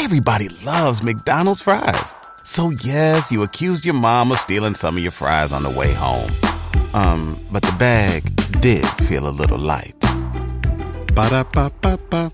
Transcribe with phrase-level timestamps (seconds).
[0.00, 2.14] Everybody loves McDonald's fries.
[2.44, 5.92] So yes, you accused your mom of stealing some of your fries on the way
[5.92, 6.30] home.
[6.94, 8.22] Um, but the bag
[8.60, 9.96] did feel a little light.
[11.16, 12.30] Ba-da-ba-ba-ba.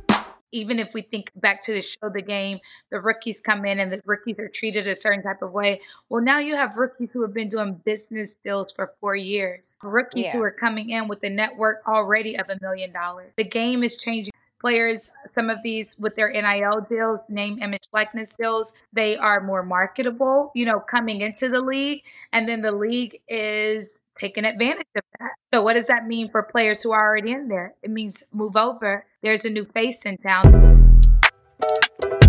[0.52, 2.60] even if we think back to the show, the game,
[2.90, 5.80] the rookies come in and the rookies are treated a certain type of way.
[6.10, 10.30] Well, now you have rookies who have been doing business deals for four years, rookies
[10.32, 13.32] who are coming in with a network already of a million dollars.
[13.38, 14.34] The game is changing.
[14.60, 19.62] Players, some of these with their NIL deals, name, image, likeness deals, they are more
[19.62, 22.02] marketable, you know, coming into the league.
[22.32, 25.32] And then the league is taking advantage of that.
[25.52, 27.74] So, what does that mean for players who are already in there?
[27.82, 29.06] It means move over.
[29.22, 30.44] There's a new face in town.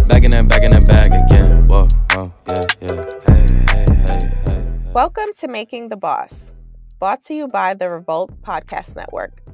[0.08, 1.68] Back in that, back in that bag again.
[1.68, 3.06] Whoa, whoa, yeah, yeah.
[3.28, 4.92] Hey, hey, hey, hey, hey.
[4.94, 6.54] Welcome to Making the Boss,
[7.00, 9.45] brought to you by the Revolt Podcast Network.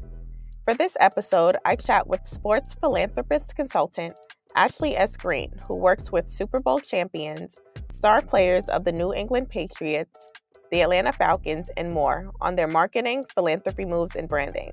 [0.71, 4.13] For this episode, I chat with sports philanthropist consultant
[4.55, 5.17] Ashley S.
[5.17, 7.57] Green, who works with Super Bowl champions,
[7.91, 10.31] star players of the New England Patriots,
[10.71, 14.71] the Atlanta Falcons, and more on their marketing, philanthropy moves, and branding.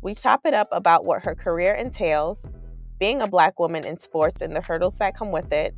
[0.00, 2.42] We chop it up about what her career entails,
[2.98, 5.74] being a black woman in sports and the hurdles that come with it,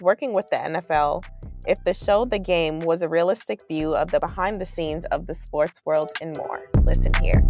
[0.00, 1.24] working with the NFL,
[1.66, 5.26] if the show The Game was a realistic view of the behind the scenes of
[5.26, 6.60] the sports world, and more.
[6.84, 7.42] Listen here.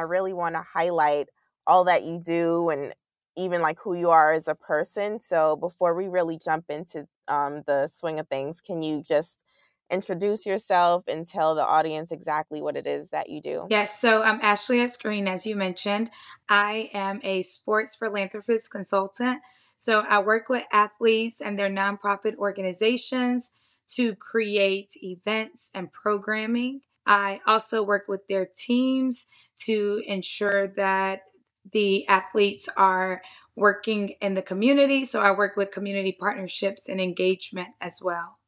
[0.00, 1.28] I really want to highlight
[1.66, 2.94] all that you do and
[3.36, 5.20] even like who you are as a person.
[5.20, 9.44] So before we really jump into um, the swing of things, can you just
[9.90, 13.66] introduce yourself and tell the audience exactly what it is that you do?
[13.68, 14.96] Yes, so I'm Ashley S.
[14.96, 16.10] Green, as you mentioned.
[16.48, 19.42] I am a sports philanthropist consultant.
[19.78, 23.52] So I work with athletes and their nonprofit organizations
[23.96, 26.80] to create events and programming.
[27.06, 29.26] I also work with their teams
[29.64, 31.22] to ensure that
[31.70, 33.22] the athletes are
[33.56, 35.04] working in the community.
[35.04, 38.38] So I work with community partnerships and engagement as well.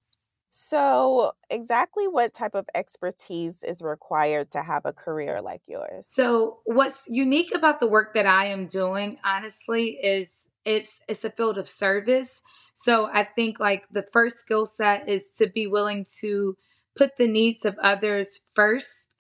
[0.55, 6.05] So, exactly what type of expertise is required to have a career like yours?
[6.09, 11.31] So what's unique about the work that I am doing, honestly, is it's it's a
[11.31, 12.43] field of service.
[12.75, 16.57] So I think like the first skill set is to be willing to
[16.97, 19.15] put the needs of others first.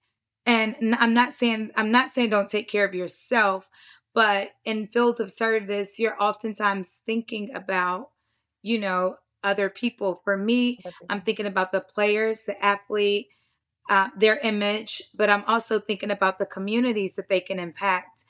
[0.44, 3.68] And I'm not saying I'm not saying don't take care of yourself,
[4.14, 8.10] but in fields of service, you're oftentimes thinking about,
[8.62, 10.20] you know, other people.
[10.24, 10.78] For me,
[11.08, 13.28] I'm thinking about the players, the athlete,
[13.88, 18.24] uh, their image, but I'm also thinking about the communities that they can impact.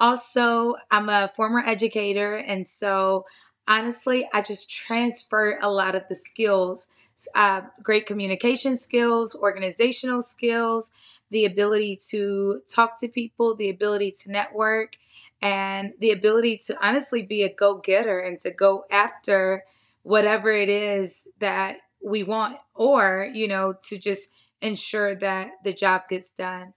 [0.00, 3.24] Also, I'm a former educator, and so
[3.68, 6.88] honestly, I just transfer a lot of the skills
[7.34, 10.90] uh, great communication skills, organizational skills,
[11.30, 14.96] the ability to talk to people, the ability to network,
[15.42, 19.64] and the ability to honestly be a go getter and to go after
[20.02, 24.30] whatever it is that we want, or, you know, to just
[24.62, 26.72] ensure that the job gets done.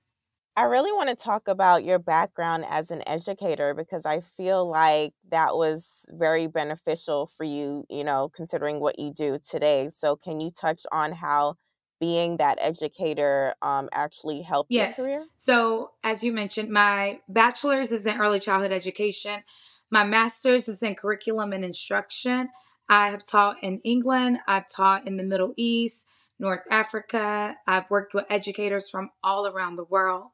[0.57, 5.13] I really want to talk about your background as an educator because I feel like
[5.29, 9.90] that was very beneficial for you, you know, considering what you do today.
[9.94, 11.56] So, can you touch on how
[12.01, 14.97] being that educator um, actually helped Yes.
[14.97, 15.25] your career?
[15.38, 19.44] So, as you mentioned, my bachelor's is in early childhood education.
[19.90, 22.50] My master's is in curriculum and instruction.
[22.90, 26.07] I have taught in England, I've taught in the Middle East,
[26.40, 27.56] North Africa.
[27.66, 30.31] I've worked with educators from all around the world.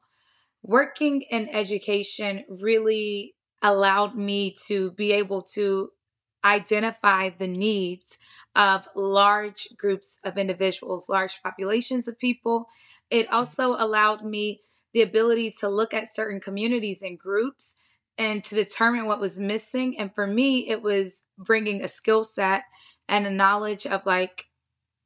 [0.62, 5.90] Working in education really allowed me to be able to
[6.44, 8.18] identify the needs
[8.54, 12.66] of large groups of individuals, large populations of people.
[13.10, 13.34] It mm-hmm.
[13.34, 14.60] also allowed me
[14.94, 17.76] the ability to look at certain communities and groups
[18.16, 19.98] and to determine what was missing.
[19.98, 22.64] And for me, it was bringing a skill set
[23.08, 24.46] and a knowledge of like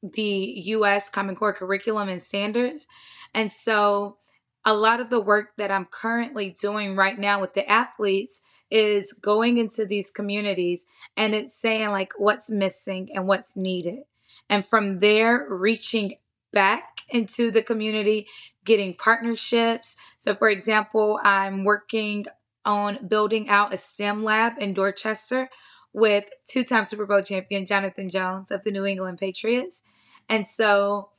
[0.02, 2.86] the US Common Core curriculum and standards.
[3.34, 4.18] And so
[4.64, 9.12] a lot of the work that I'm currently doing right now with the athletes is
[9.12, 10.86] going into these communities
[11.16, 14.00] and it's saying like what's missing and what's needed.
[14.48, 16.16] And from there, reaching
[16.52, 18.26] back into the community,
[18.64, 19.96] getting partnerships.
[20.18, 22.26] So, for example, I'm working
[22.64, 25.50] on building out a STEM lab in Dorchester
[25.92, 29.82] with two time Super Bowl champion Jonathan Jones of the New England Patriots.
[30.28, 31.10] And so,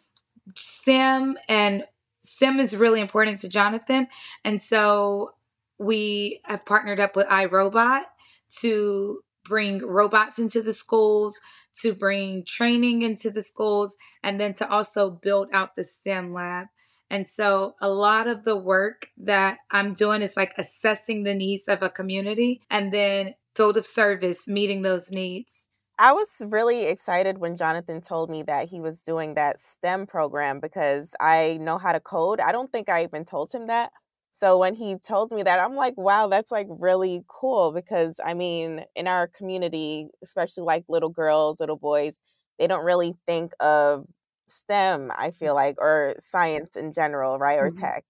[0.55, 1.85] STEM and
[2.23, 4.07] STEM is really important to Jonathan.
[4.43, 5.31] And so,
[5.79, 8.03] we have partnered up with iRobot
[8.61, 11.39] to bring robots into the schools,
[11.81, 16.67] to bring training into the schools, and then to also build out the STEM lab.
[17.09, 21.67] And so a lot of the work that I'm doing is like assessing the needs
[21.67, 25.67] of a community and then field of service meeting those needs.
[25.99, 30.59] I was really excited when Jonathan told me that he was doing that STEM program
[30.59, 32.39] because I know how to code.
[32.39, 33.91] I don't think I even told him that.
[34.31, 38.33] So when he told me that, I'm like, wow, that's like really cool because I
[38.33, 42.17] mean, in our community, especially like little girls, little boys,
[42.59, 44.05] they don't really think of
[44.47, 47.59] STEM, I feel like, or science in general, right?
[47.59, 47.79] Or Mhm.
[47.79, 48.05] tech.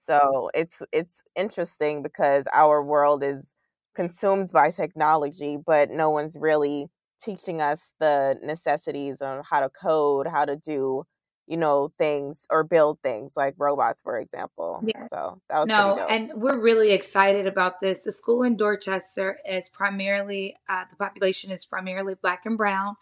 [0.00, 3.46] So it's it's interesting because our world is
[3.94, 6.88] consumed by technology, but no one's really
[7.20, 11.04] teaching us the necessities on how to code, how to do,
[11.46, 14.82] you know, things or build things like robots, for example.
[14.84, 15.06] Yeah.
[15.08, 18.04] So that was No, and we're really excited about this.
[18.04, 22.96] The school in Dorchester is primarily, uh, the population is primarily black and brown.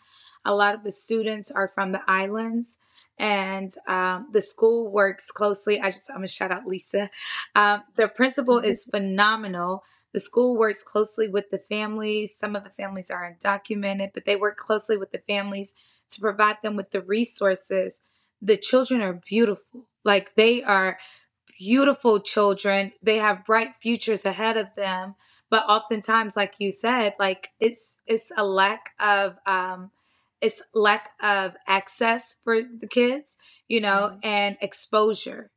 [0.46, 2.78] A lot of the students are from the islands,
[3.18, 5.80] and um, the school works closely.
[5.80, 7.10] I just, I'm gonna shout out Lisa.
[7.54, 9.84] Um, the principal is phenomenal.
[10.14, 12.36] The school works closely with the families.
[12.36, 15.74] Some of the families are undocumented, but they work closely with the families
[16.10, 18.02] to provide them with the resources.
[18.42, 19.88] The children are beautiful.
[20.04, 20.98] Like they are
[21.58, 22.92] beautiful children.
[23.02, 25.14] They have bright futures ahead of them.
[25.50, 29.90] But oftentimes, like you said, like it's it's a lack of um
[30.40, 33.36] it's lack of access for the kids,
[33.68, 34.20] you know, Mhm.
[34.24, 35.50] and exposure.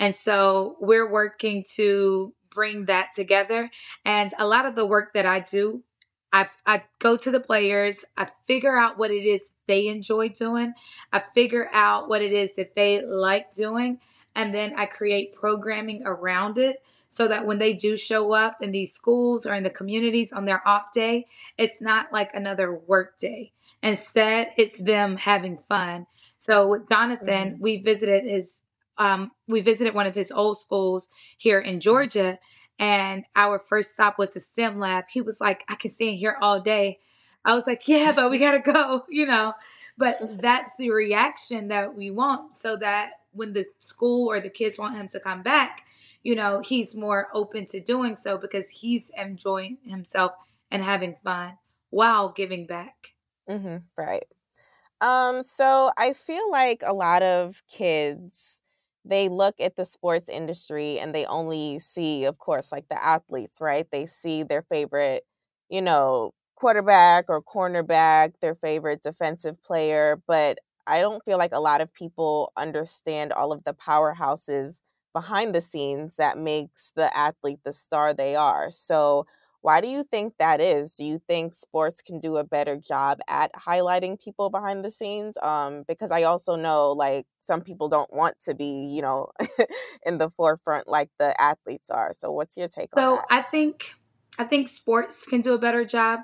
[0.00, 3.70] And so we're working to bring that together.
[4.04, 5.84] And a lot of the work that I do,
[6.32, 10.74] I I go to the players, I figure out what it is they enjoy doing,
[11.12, 14.00] I figure out what it is that they like doing,
[14.34, 16.82] and then I create programming around it
[17.14, 20.46] so that when they do show up in these schools or in the communities on
[20.46, 21.26] their off day,
[21.56, 23.52] it's not like another work day.
[23.84, 26.08] Instead, it's them having fun.
[26.38, 27.60] So with Jonathan, Mhm.
[27.60, 28.62] we visited his
[28.98, 31.08] um we visited one of his old schools
[31.38, 32.36] here in Georgia
[32.80, 35.04] and our first stop was the STEM lab.
[35.08, 36.98] He was like, I can stay in here all day.
[37.44, 39.54] I was like, yeah, but we gotta go, you know.
[39.96, 44.78] But that's the reaction that we want so that when the school or the kids
[44.80, 45.84] want him to come back,
[46.24, 50.32] you know, he's more open to doing so because he's enjoying himself
[50.72, 51.58] and having fun
[51.90, 53.14] while giving back.
[53.48, 54.24] hmm right.
[55.02, 58.60] Um, so I feel like a lot of kids
[59.04, 63.60] they look at the sports industry and they only see, of course, like the athletes,
[63.60, 63.90] right?
[63.90, 65.24] They see their favorite,
[65.70, 71.60] you know, quarterback or cornerback, their favorite defensive player, but I don't feel like a
[71.60, 74.80] lot of people understand all of the powerhouses
[75.14, 78.70] behind the scenes that makes the athlete the star they are.
[78.70, 79.26] So
[79.64, 80.92] why do you think that is?
[80.92, 85.38] Do you think sports can do a better job at highlighting people behind the scenes?
[85.38, 89.30] Um, because I also know like some people don't want to be, you know,
[90.04, 92.12] in the forefront like the athletes are.
[92.12, 93.26] So what's your take on that?
[93.30, 93.34] So?
[93.34, 93.94] I think
[94.38, 96.20] I think sports can do a better job,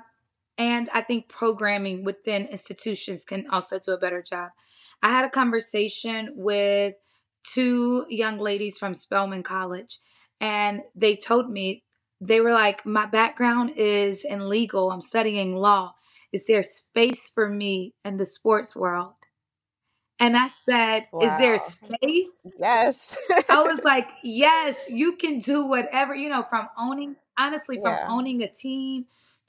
[0.59, 4.51] and I think programming within institutions can also do a better job.
[5.01, 6.93] I had a conversation with
[7.43, 9.99] two young ladies from Spelman College,
[10.39, 11.83] and they told me
[12.19, 14.91] they were like, "My background is in legal.
[14.91, 15.95] I'm studying law.
[16.31, 19.13] Is there space for me in the sports world?"
[20.19, 23.17] And I said, "Is there space?" Yes.
[23.49, 28.05] I was like, yes, you can do whatever, you know, from owning, honestly, from yeah.
[28.07, 29.05] owning a team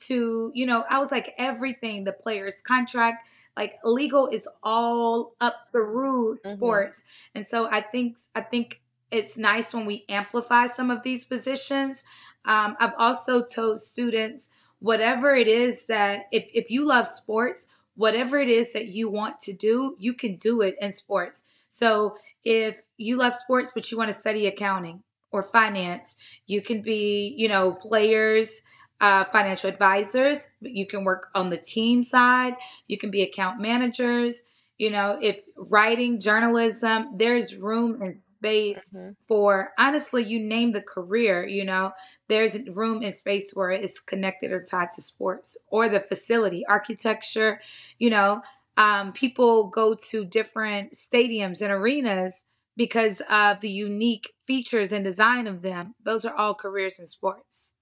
[0.06, 5.66] to, you know, I was like, everything, the player's contract, like legal is all up
[5.72, 7.04] through hmm sports.
[7.34, 8.80] And so I think, I think
[9.10, 12.04] it's nice when we amplify some of these positions.
[12.44, 18.38] Um, I've also told students, whatever it is that, if, if you love sports, whatever
[18.38, 21.44] it is that you want to do, you can do it in sports.
[21.68, 26.16] So if you love sports but you want to study accounting or finance
[26.46, 28.62] you can be you know players
[29.02, 32.54] uh, financial advisors you can work on the team side
[32.88, 34.44] you can be account managers
[34.78, 40.82] you know if writing journalism there's room and space hmm for honestly you name the
[40.82, 41.92] career you know
[42.28, 47.60] there's room and space where it's connected or tied to sports or the facility architecture
[48.00, 48.42] you know
[48.76, 52.44] um, people go to different stadiums and arenas
[52.76, 55.94] because of the unique features and design of them.
[56.02, 57.74] Those are all careers in sports.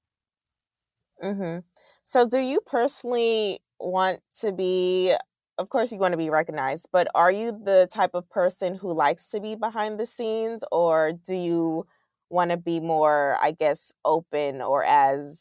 [1.20, 1.58] Hmm
[2.04, 5.14] So do you personally want to be,
[5.58, 8.92] of course, you want to be recognized, but are you the type of person who
[8.92, 11.86] likes to be behind the scenes, or do you
[12.30, 15.40] want to be more, I guess, open or as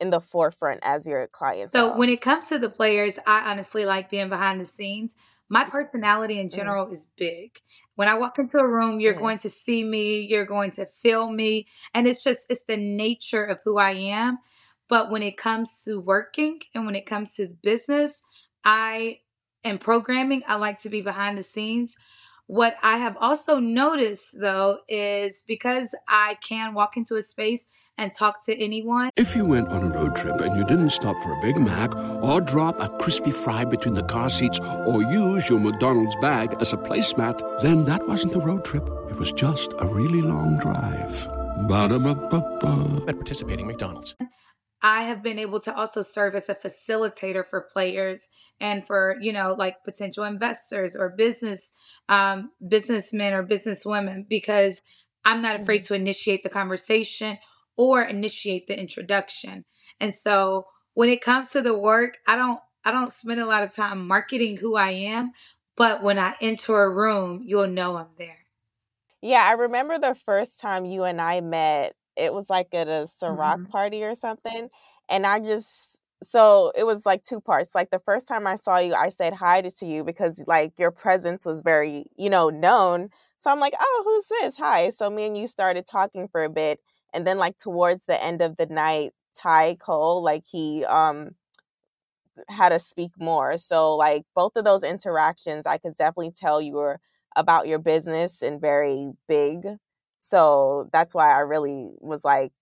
[0.00, 1.74] in the forefront as your clients?
[1.74, 1.96] So clientele?
[1.96, 5.14] when it comes to the players, I honestly like being behind the scenes.
[5.48, 7.60] My personality in hmm general is big.
[7.94, 10.86] When I walk into a room, you're hmm going to see me, you're going to
[10.86, 14.38] feel me, and it's just it's the nature of who I am.
[14.92, 18.22] But when it comes to working and when it comes to business,
[18.62, 19.20] I
[19.64, 21.96] and programming, I like to be behind the scenes.
[22.46, 27.64] What I have also noticed though is because I can walk into a space
[27.96, 29.08] and talk to anyone.
[29.16, 31.96] If you went on a road trip and you didn't stop for a Big Mac
[32.22, 36.74] or drop a crispy fry between the car seats or use your McDonald's bag as
[36.74, 38.86] a placemat, then that wasn't a road trip.
[39.08, 41.26] It was just a really long drive.
[41.66, 43.04] Ba-da-ba-ba-ba.
[43.08, 44.14] At participating McDonald's.
[44.82, 48.28] I have been able to also serve as a facilitator for players
[48.60, 51.72] and for you know like potential investors or business
[52.08, 54.82] um, businessmen or businesswomen because
[55.24, 57.38] I'm not afraid to initiate the conversation
[57.76, 59.64] or initiate the introduction.
[60.00, 63.62] And so when it comes to the work, I don't I don't spend a lot
[63.62, 65.32] of time marketing who I am,
[65.76, 68.38] but when I enter a room, you'll know I'm there.
[69.20, 73.08] Yeah, I remember the first time you and I met it was like at a
[73.20, 74.68] Ciroc hmm party or something.
[75.08, 75.68] And I just
[76.30, 77.74] so it was like two parts.
[77.74, 80.72] Like the first time I saw you, I said hi to, to you because like
[80.78, 83.10] your presence was very, you know, known.
[83.40, 84.56] So I'm like, oh, who's this?
[84.58, 84.90] Hi.
[84.90, 86.80] So me and you started talking for a bit.
[87.12, 91.32] And then like towards the end of the night, Ty Cole, like he um
[92.48, 93.58] had to speak more.
[93.58, 97.00] So like both of those interactions, I could definitely tell you were
[97.36, 99.66] about your business and very big.
[100.32, 102.52] So that's why I really was like,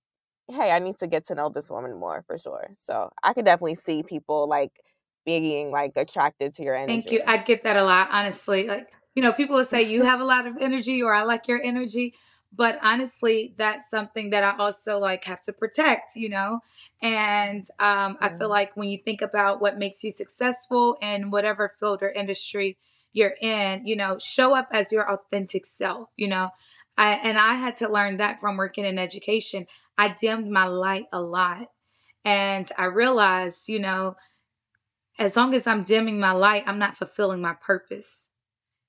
[0.48, 2.70] hey, I need to get to know this woman more for sure.
[2.76, 4.72] So I could definitely see people like
[5.24, 6.94] being like attracted to your energy.
[6.94, 7.22] Thank you.
[7.28, 8.66] I get that a lot, honestly.
[8.66, 11.46] Like, you know, people will say you have a lot of energy or I like
[11.46, 12.14] your energy.
[12.52, 16.58] But honestly, that's something that I also like have to protect, you know?
[17.00, 21.72] And um, I feel like when you think about what makes you successful in whatever
[21.78, 22.78] field or industry
[23.12, 26.50] you're in, you know, show up as your authentic self, you know?
[27.00, 29.66] I, and I had to learn that from working in education.
[29.96, 31.68] I dimmed my light a lot.
[32.26, 34.16] And I realized, you know,
[35.18, 38.28] as long as I'm dimming my light, I'm not fulfilling my purpose.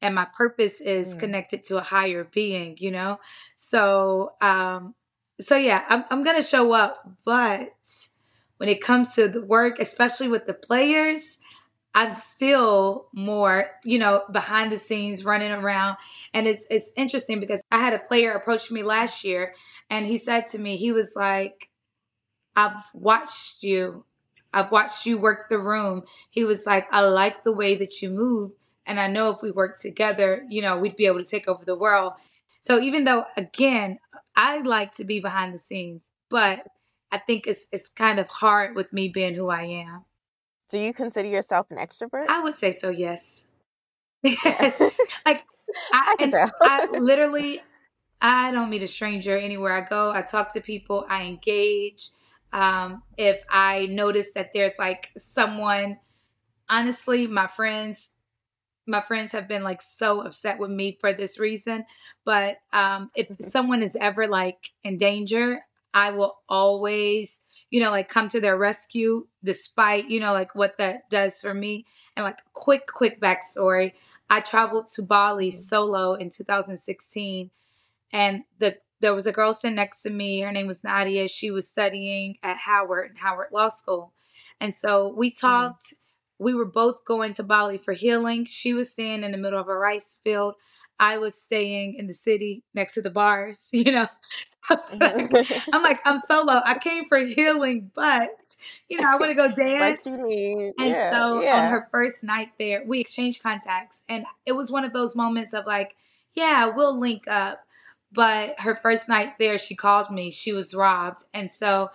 [0.01, 1.19] And my purpose is Mm.
[1.19, 3.21] connected to a higher being, you know?
[3.55, 4.95] So, um,
[5.39, 7.07] so yeah, I'm, I'm going to show up.
[7.23, 7.69] But
[8.57, 11.37] when it comes to the work, especially with the players,
[11.93, 15.97] I'm still more, you know, behind the scenes running around.
[16.33, 19.53] And it's it's interesting because I had a player approach me last year
[19.89, 21.69] and he said to me, he was like,
[22.55, 24.05] I've watched you.
[24.53, 26.03] I've watched you work the room.
[26.29, 28.51] He was like, I like the way that you move.
[28.85, 31.63] And I know if we work together, you know, we'd be able to take over
[31.63, 32.13] the world.
[32.61, 33.99] So even though again,
[34.35, 36.67] I like to be behind the scenes, but
[37.11, 40.05] I think it's it's kind of hard with me being who I am.
[40.71, 42.27] Do you consider yourself an extrovert?
[42.29, 43.45] I would say so, yes.
[44.23, 44.81] Yes.
[45.25, 45.43] Like
[45.93, 46.51] I I.
[46.63, 47.61] I literally
[48.21, 50.11] I don't meet a stranger anywhere I go.
[50.11, 52.11] I talk to people, I engage.
[52.53, 55.99] Um, if I notice that there's like someone,
[56.69, 58.09] honestly, my friends,
[58.87, 61.85] my friends have been like so upset with me for this reason.
[62.25, 65.61] But um, if someone is ever like in danger,
[65.93, 70.77] I will always, you know, like come to their rescue despite, you know, like what
[70.77, 71.85] that does for me.
[72.15, 73.93] And like quick, quick backstory.
[74.29, 75.57] I traveled to Bali mm-hmm.
[75.57, 77.49] solo in 2016
[78.13, 80.41] and the there was a girl sitting next to me.
[80.41, 81.27] Her name was Nadia.
[81.27, 84.13] She was studying at Howard and Howard Law School.
[84.59, 85.47] And so we mm-hmm.
[85.47, 85.95] talked.
[86.41, 88.45] We were both going to Bali for healing.
[88.45, 90.55] She was staying in the middle of a rice field.
[90.99, 94.07] I was staying in the city next to the bars, you know.
[94.93, 95.35] Mm-hmm.
[95.73, 96.61] I'm like, I'm solo.
[96.65, 98.29] I came for healing, but
[98.89, 100.01] you know, I want to go dance.
[100.79, 101.09] And Yeah.
[101.09, 104.03] so on her first night there, we exchanged contacts.
[104.09, 105.95] And it was one of those moments of like,
[106.35, 107.61] yeah, we'll link up.
[108.13, 110.31] But her first night there, she called me.
[110.31, 111.25] She was robbed.
[111.33, 111.91] And so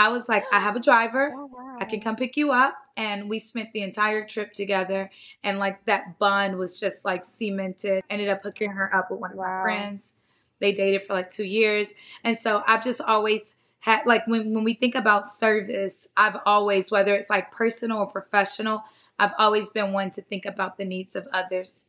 [0.00, 1.34] I was like, I have a driver.
[1.36, 1.76] Oh, wow.
[1.78, 2.74] I can come pick you up.
[2.96, 5.10] And we spent the entire trip together.
[5.44, 8.02] And like that bond was just like cemented.
[8.08, 10.14] Ended up hooking her up with one of my friends.
[10.58, 11.92] They dated for like two years.
[12.24, 16.90] And so I've just always had like when, when we think about service, I've always,
[16.90, 18.82] whether it's like personal or professional,
[19.18, 21.84] I've always been one to think about the needs of others.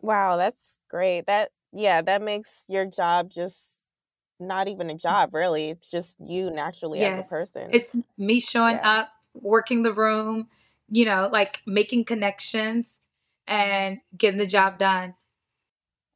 [0.00, 1.26] Wow, that's great.
[1.26, 3.60] That yeah, that makes your job just
[4.40, 5.70] not even a job, really.
[5.70, 7.30] It's just you naturally as a Yes.
[7.30, 7.70] person.
[7.70, 8.82] It's me showing Yeah.
[8.82, 10.48] up, working the room,
[10.88, 13.00] you know, like making connections
[13.46, 15.14] and getting the job done.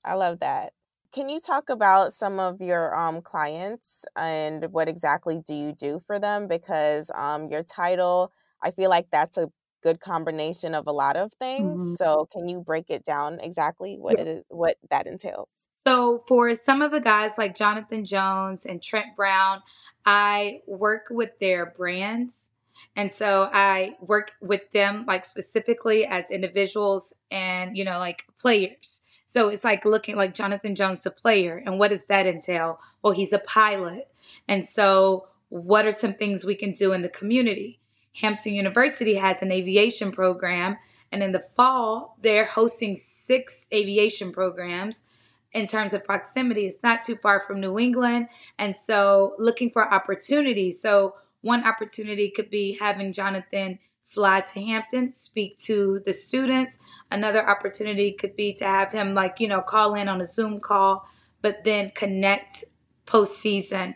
[0.05, 0.73] I love that.
[1.13, 6.01] Can you talk about some of your um, clients and what exactly do you do
[6.07, 6.47] for them?
[6.49, 9.51] Because um, your title, I feel like that's a
[9.83, 11.83] good combination of a lot of things.
[11.83, 11.97] Mhm.
[11.99, 15.49] So can you break it down exactly what it is, what that entails?
[15.87, 19.63] So for some of the guys like Jonathan Jones and Trent Brown,
[20.05, 22.51] I work with their brands.
[22.97, 29.03] And so I work with them like specifically as individuals and, you know, like players.
[29.27, 31.63] So it's like looking like Jonathan Jones, the player.
[31.65, 32.81] And what does that entail?
[33.03, 34.09] Well, he's a pilot.
[34.49, 37.79] And so what are some things we can do in the community?
[38.17, 40.79] Hampton University has an aviation program.
[41.13, 45.05] And in the fall, they're hosting six aviation programs
[45.53, 46.67] in terms of proximity.
[46.67, 48.29] It's not too far from New England.
[48.59, 50.81] And so looking for opportunities.
[50.81, 56.79] So one opportunity could be having Jonathan fly to Hampton, speak to the students.
[57.11, 60.59] Another opportunity could be to have him like, you know, call in on a Zoom
[60.61, 61.09] call,
[61.43, 62.65] but then connect
[63.07, 63.95] postseason.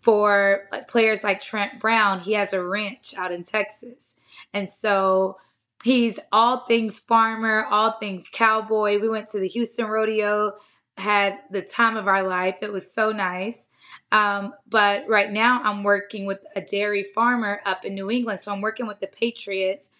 [0.00, 4.16] For players like Trent Brown, he has a ranch out in Texas.
[4.52, 5.38] And so
[5.82, 8.98] he's all things farmer, all things cowboy.
[9.00, 10.56] We went to the Houston Rodeo
[10.96, 12.58] had the time of our life.
[12.62, 13.68] It was so nice.
[14.12, 18.40] Um, but right now, I'm working with a dairy farmer up in New England.
[18.40, 19.90] So I'm working with the Patriots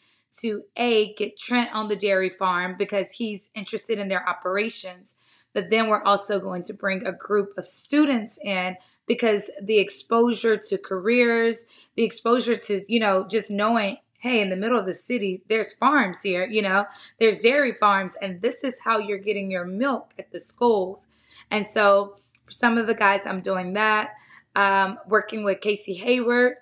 [0.40, 5.16] to A, get Trent on the dairy farm because he's interested in their operations.
[5.52, 10.56] But then we're also going to bring a group of students in because the exposure
[10.56, 14.94] to careers, the exposure to, you know, just knowing hey, in the middle of the
[14.94, 16.86] city, there's farms here, you know,
[17.20, 21.08] there's dairy farms, and this is how you're getting your milk at the schools.
[21.50, 24.14] And so for some of the guys, I'm doing that.
[24.56, 26.54] Um, working with Casey Hayward.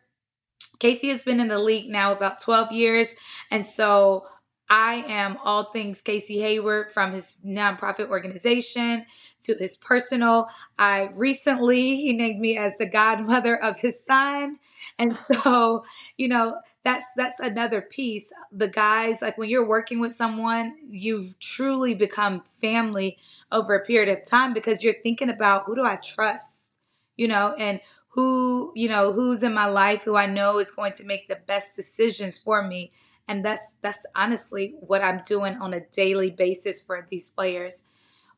[0.80, 3.14] Casey has been in the league now about 12 years.
[3.52, 4.26] And so
[4.68, 9.06] I am all things Casey Hayward from his nonprofit organization
[9.42, 10.48] to his personal.
[10.80, 14.58] I recently, he named me as the godmother of his son.
[14.98, 15.84] And so,
[16.16, 18.32] you know, that's that's another piece.
[18.50, 23.18] The guys, like when you're working with someone, you truly become family
[23.50, 26.70] over a period of time because you're thinking about who do I trust,
[27.16, 30.92] you know, and who, you know, who's in my life who I know is going
[30.94, 32.92] to make the best decisions for me.
[33.28, 37.84] And that's that's honestly what I'm doing on a daily basis for these players.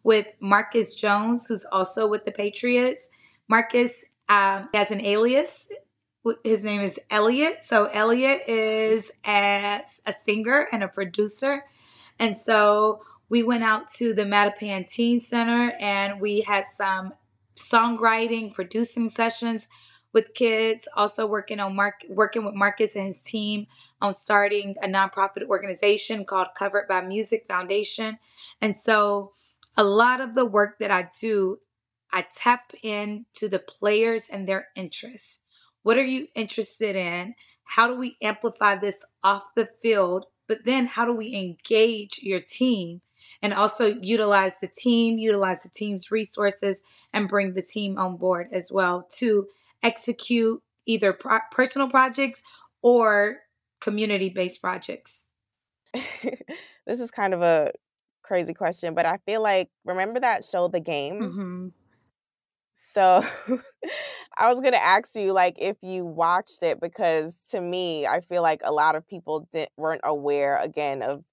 [0.05, 3.09] With Marcus Jones, who's also with the Patriots,
[3.49, 5.69] Marcus um, has an alias
[6.43, 7.59] his name is Elliot.
[7.63, 11.65] So Elliot is as a singer and a producer.
[12.19, 17.13] And so we went out to the Mattapan Teen Center and we had some
[17.57, 19.69] songwriting, producing sessions
[20.13, 23.67] with kids, also working on Mark working with Marcus and his team
[24.01, 28.19] on starting a nonprofit organization called Covered by Music Foundation.
[28.61, 29.33] And so
[29.77, 31.59] a lot of the work that I do,
[32.13, 35.41] I tap into the players and their interests.
[35.85, 37.35] What are you interested in?
[37.63, 40.27] How do we amplify this off the field?
[40.49, 43.01] But then how do we engage your team
[43.41, 48.49] and also utilize the team, utilize the team's resources, and bring the team on board
[48.51, 49.47] as well to
[49.83, 52.43] execute either pro- personal projects
[52.83, 53.39] or
[53.81, 55.27] community based projects?
[55.93, 57.73] this is kind of a
[58.23, 61.21] crazy question, but I feel like remember that show, The Game?
[61.21, 61.69] Mm-hmm.
[62.95, 63.25] So
[64.37, 68.21] I was going to ask you like if you watched it because to me I
[68.21, 71.25] feel like a lot of people didn't weren't aware again of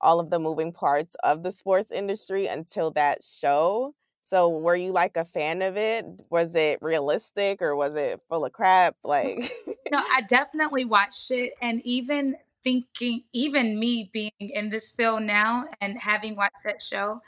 [0.00, 3.94] all of the moving parts of the sports industry until that show.
[4.22, 6.04] So were you like a fan of it?
[6.30, 8.96] Was it realistic or was it full of crap?
[9.04, 9.52] Like
[9.90, 15.66] No, I definitely watched it and even thinking even me being in this field now
[15.80, 17.20] and having watched that show,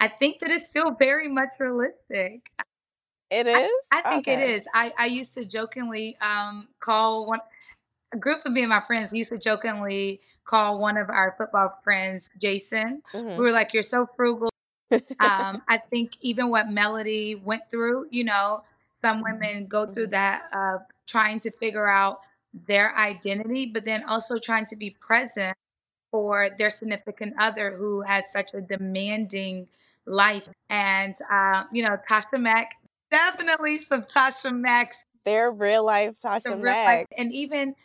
[0.00, 2.42] I think that it's still very much realistic.
[3.32, 3.70] It is.
[3.90, 4.42] I, I think okay.
[4.42, 4.68] it is.
[4.74, 7.40] I, I used to jokingly um, call one
[8.12, 11.78] a group of me and my friends used to jokingly call one of our football
[11.82, 13.02] friends Jason.
[13.14, 13.30] Mm-hmm.
[13.30, 14.50] We were like, "You're so frugal."
[15.18, 18.64] um, I think even what Melody went through, you know,
[19.02, 20.10] some women go through mm-hmm.
[20.10, 22.20] that of trying to figure out
[22.66, 25.56] their identity, but then also trying to be present
[26.10, 29.66] for their significant other who has such a demanding
[30.04, 30.50] life.
[30.68, 32.76] And uh, you know, Tasha Mack
[33.12, 34.96] definitely some Tasha Mack's.
[35.24, 37.06] Their real life Tasha Mack.
[37.16, 37.76] and even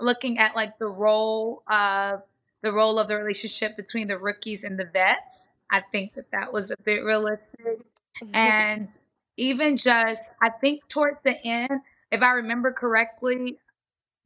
[0.00, 2.22] looking at like the role of
[2.62, 6.52] the role of the relationship between the rookies and the vets, I think that that
[6.52, 7.80] was a bit realistic.
[8.32, 8.88] and
[9.36, 11.80] even just, I think towards the end,
[12.12, 13.58] if I remember correctly,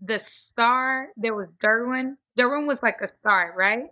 [0.01, 2.17] the star there was Derwin.
[2.39, 3.87] Derwin was like a star, right?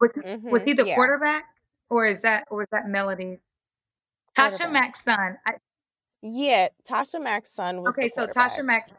[0.00, 0.94] Was, mm-hmm, was he the yeah.
[0.94, 1.44] quarterback,
[1.90, 3.40] or is that or is that Melody?
[4.36, 5.36] Tasha Mack's son.
[5.46, 5.54] I,
[6.22, 8.08] yeah, Tasha Mack's son was okay.
[8.08, 8.92] So Tasha Mack's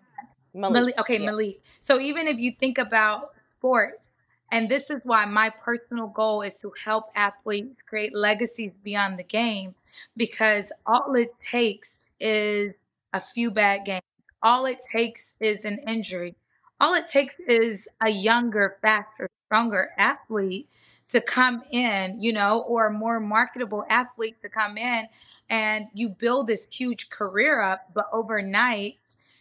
[0.54, 0.74] Malik.
[0.74, 1.26] Malik okay, yeah.
[1.26, 1.62] Malik.
[1.80, 4.10] So even if you think about sports,
[4.52, 9.24] and this is why my personal goal is to help athletes create legacies beyond the
[9.24, 9.76] game,
[10.18, 12.74] because all it takes is
[13.14, 14.02] a few bad games.
[14.44, 16.36] all it takes is an injury.
[16.80, 20.68] All it takes is a younger, faster, stronger athlete
[21.10, 25.08] to come in, you know, or a more marketable athlete to come in
[25.52, 29.00] and you build this huge career up, but overnight,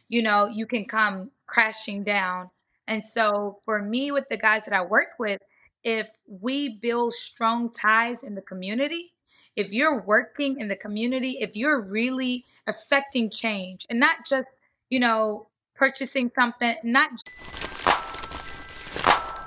[0.08, 2.50] you know, you can come crashing down.
[2.88, 5.40] And so for me, with the guys that I work with,
[5.84, 9.12] if we build strong ties in the community,
[9.54, 14.48] if you're working in the community, if you're really affecting change and not just,
[14.90, 15.46] you know,
[15.76, 17.10] purchasing something, not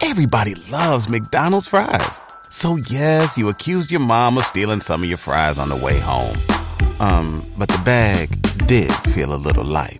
[0.02, 2.22] Everybody loves McDonald's fries.
[2.56, 6.00] So yes, you accused your mom of stealing some of your fries on the way
[6.00, 6.38] home.
[7.00, 8.30] Um, but the bag
[8.68, 10.00] did feel a little light.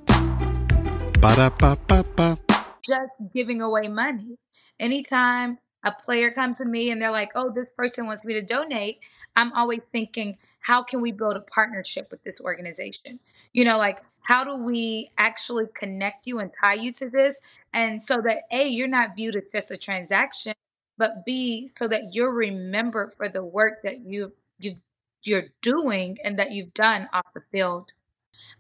[1.20, 2.38] Ba-da-ba-ba-ba.
[2.84, 4.38] just giving away money.
[4.80, 8.44] Anytime a player comes to me and they're like, oh, this person wants me to
[8.44, 9.00] donate,
[9.36, 13.20] I'm always thinking, how can we build a partnership with this organization?
[13.54, 17.36] You know, like, how do we actually connect you and tie you to this?
[17.74, 20.54] And so that A, you're not viewed as just a transaction,
[20.98, 24.78] but B, so that you're remembered for the work that you you
[25.24, 27.92] you're doing and that you've done off the field.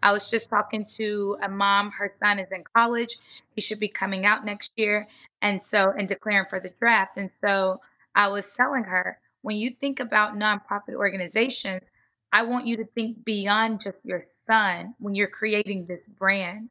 [0.01, 1.91] I was just talking to a mom.
[1.91, 3.17] Her son is in college.
[3.55, 5.07] He should be coming out next year.
[5.41, 7.17] And so, and declaring for the draft.
[7.17, 7.81] And so
[8.15, 11.81] I was telling her, when you think about nonprofit organizations,
[12.31, 16.69] I want you to think beyond just your son when you're creating this brand.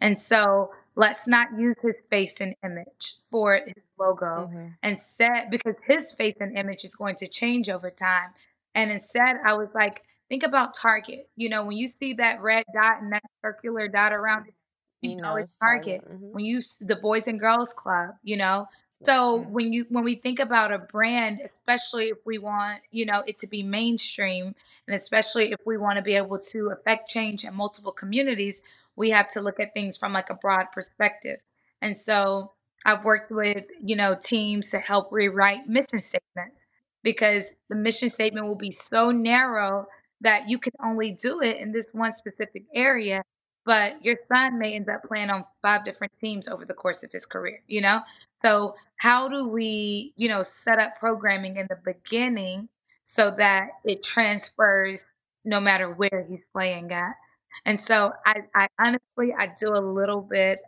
[0.00, 4.50] And so let's not use his face and image for his logo.
[4.52, 8.30] hmm Instead, because his face and image is going to change over time.
[8.74, 11.28] And instead, I was like, think about Target.
[11.36, 14.54] You know, when you see that red dot and that circular dot around it,
[15.00, 16.02] you know it's Target.
[16.02, 16.20] Target.
[16.20, 18.66] hmm When you the Boys and Girls Club, you know.
[19.04, 23.06] So hmm when you when we think about a brand, especially if we want, you
[23.06, 24.54] know, it to be mainstream,
[24.86, 28.62] and especially if we want to be able to affect change in multiple communities,
[28.96, 31.38] we have to look at things from like a broad perspective.
[31.82, 32.52] And so
[32.84, 36.56] I've worked with, you know, teams to help rewrite mission statements
[37.02, 39.86] because the mission statement will be so narrow
[40.20, 43.22] that you can only do it in this one specific area.
[43.66, 47.10] But your son may end up playing on five different teams over the course of
[47.12, 48.02] his career, you know?
[48.44, 52.68] So, how do we, you know, set up programming in the beginning
[53.04, 55.06] so that it transfers
[55.44, 57.14] no matter where he's playing at?
[57.64, 60.60] And so, I, I honestly, I do a little bit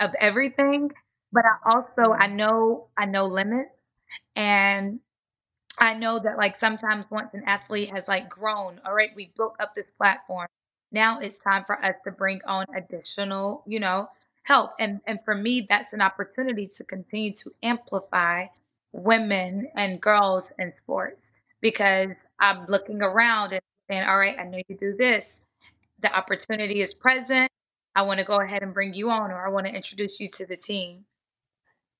[0.00, 0.90] of everything,
[1.32, 3.70] but I also, I know, I know limits.
[4.36, 5.00] And
[5.78, 9.56] I know that like sometimes once an athlete has like grown, all right, we built
[9.60, 10.48] up this platform.
[10.92, 14.08] Now it's time for us to bring on additional, you know,
[14.44, 14.72] help.
[14.78, 18.46] And and for me, that's an opportunity to continue to amplify
[18.92, 21.20] women and girls in sports
[21.60, 25.43] because I'm looking around and saying, all right, I know you do this.
[26.04, 27.50] The opportunity is present.
[27.96, 30.28] I want to go ahead and bring you on, or I want to introduce you
[30.36, 31.06] to the team.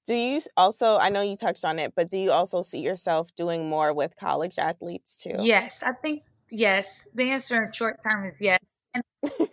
[0.07, 3.35] Do you also, I know you touched on it, but do you also see yourself
[3.35, 5.37] doing more with college athletes too?
[5.39, 7.09] Yes, I think yes.
[7.15, 8.59] The answer in short term is yes.
[8.93, 9.03] And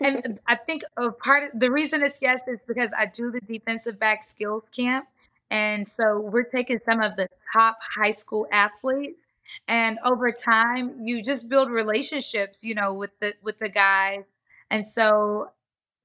[0.02, 3.40] and I think a part of the reason it's yes is because I do the
[3.40, 5.06] defensive back skills camp.
[5.50, 9.22] And so we're taking some of the top high school athletes
[9.68, 14.24] and over time you just build relationships, you know, with the with the guys.
[14.72, 15.52] And so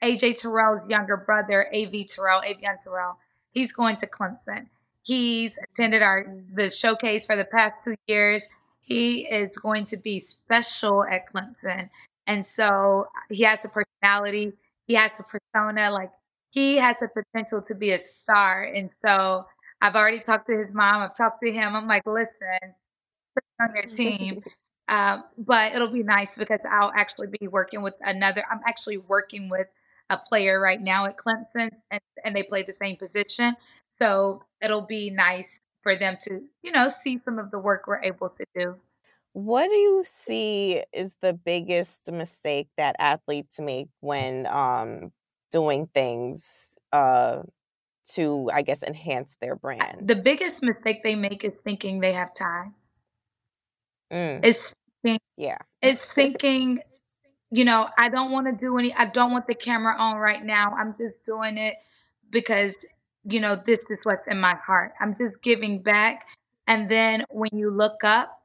[0.02, 3.16] AJ Terrell's younger brother, AV Terrell, Avieon Terrell,
[3.52, 4.66] he's going to Clemson.
[5.02, 8.42] He's attended our the showcase for the past two years.
[8.80, 11.88] He is going to be special at Clemson.
[12.26, 14.52] And so he has a personality,
[14.86, 16.10] he has a persona, like
[16.50, 18.64] he has the potential to be a star.
[18.64, 19.46] And so
[19.80, 21.76] I've already talked to his mom, I've talked to him.
[21.76, 22.74] I'm like, listen,
[23.60, 24.42] on your team.
[24.88, 28.44] Um, but it'll be nice because I'll actually be working with another.
[28.50, 29.66] I'm actually working with
[30.10, 33.56] a player right now at Clemson, and, and they play the same position.
[33.98, 38.02] So it'll be nice for them to, you know, see some of the work we're
[38.02, 38.76] able to do.
[39.32, 45.12] What do you see is the biggest mistake that athletes make when um,
[45.52, 46.44] doing things
[46.92, 47.42] uh,
[48.12, 50.08] to, I guess, enhance their brand?
[50.08, 52.74] The biggest mistake they make is thinking they have time.
[54.12, 55.58] Mm, It's thinking, yeah.
[55.82, 56.80] it's thinking,
[57.50, 58.92] you know, I don't want to do any.
[58.94, 60.72] I don't want the camera on right now.
[60.78, 61.76] I'm just doing it
[62.30, 62.74] because
[63.24, 64.92] you know this is what's in my heart.
[65.00, 66.26] I'm just giving back.
[66.68, 68.42] And then when you look up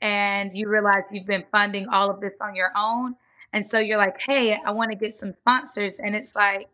[0.00, 3.16] and you realize you've been funding all of this on your own,
[3.52, 6.68] and so you're like, hey, I want to get some sponsors, and it's like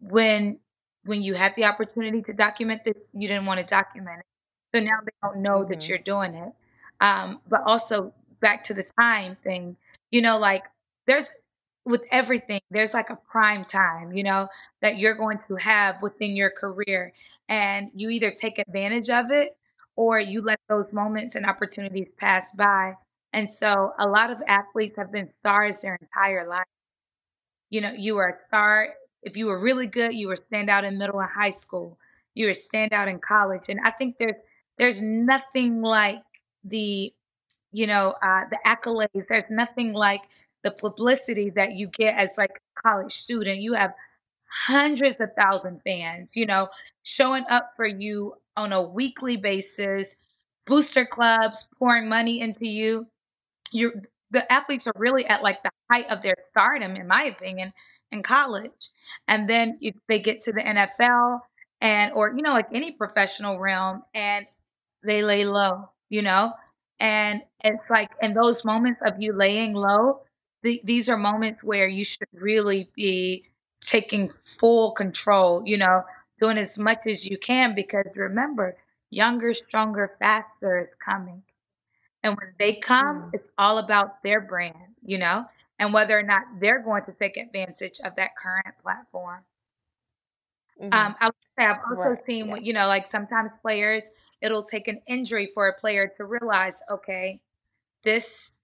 [0.00, 0.58] when
[1.04, 4.26] when you had the opportunity to document this, you didn't want to document it.
[4.74, 6.52] So now they don't know that hmm you're doing it.
[7.00, 9.76] Um, but also back to the time thing,
[10.10, 10.64] you know, like
[11.06, 11.26] there's
[11.84, 14.48] with everything, there's like a prime time, you know,
[14.80, 17.12] that you're going to have within your career.
[17.48, 19.56] And you either take advantage of it
[19.96, 22.94] or you let those moments and opportunities pass by.
[23.32, 26.66] And so a lot of athletes have been stars their entire life.
[27.70, 28.94] You know, you were a star.
[29.22, 31.98] If you were really good, you were stand out in middle and high school.
[32.34, 33.64] You were stand out in college.
[33.68, 34.36] And I think there's
[34.78, 36.22] there's nothing like
[36.64, 37.12] the,
[37.72, 39.26] you know, uh, the accolades.
[39.28, 40.22] There's nothing like
[40.62, 43.60] the publicity that you get as like a college student.
[43.60, 43.94] You have
[44.66, 46.68] hundreds of thousand fans, you know,
[47.02, 50.16] showing up for you on a weekly basis,
[50.66, 53.06] booster clubs pouring money into you.
[53.72, 57.72] You the athletes are really at like the height of their stardom, in my opinion,
[58.10, 58.90] in college.
[59.28, 61.40] And then you, they get to the NFL
[61.80, 64.46] and or you know like any professional realm and
[65.04, 66.52] they lay low, you know?
[67.00, 70.20] And it's like in those moments of you laying low,
[70.62, 73.44] the, these are moments where you should really be
[73.80, 76.02] taking full control, you know,
[76.40, 78.76] doing as much as you can because remember,
[79.10, 81.42] younger, stronger, faster is coming.
[82.22, 85.44] And when they come, it's all about their brand, you know,
[85.78, 89.40] and whether or not they're going to take advantage of that current platform.
[90.80, 90.92] Mm-hmm.
[90.92, 92.26] Um, I would say I've also right.
[92.26, 92.56] seen, yeah.
[92.56, 94.04] you know, like sometimes players,
[94.40, 97.40] it'll take an injury for a player to realize, okay,
[98.04, 98.60] this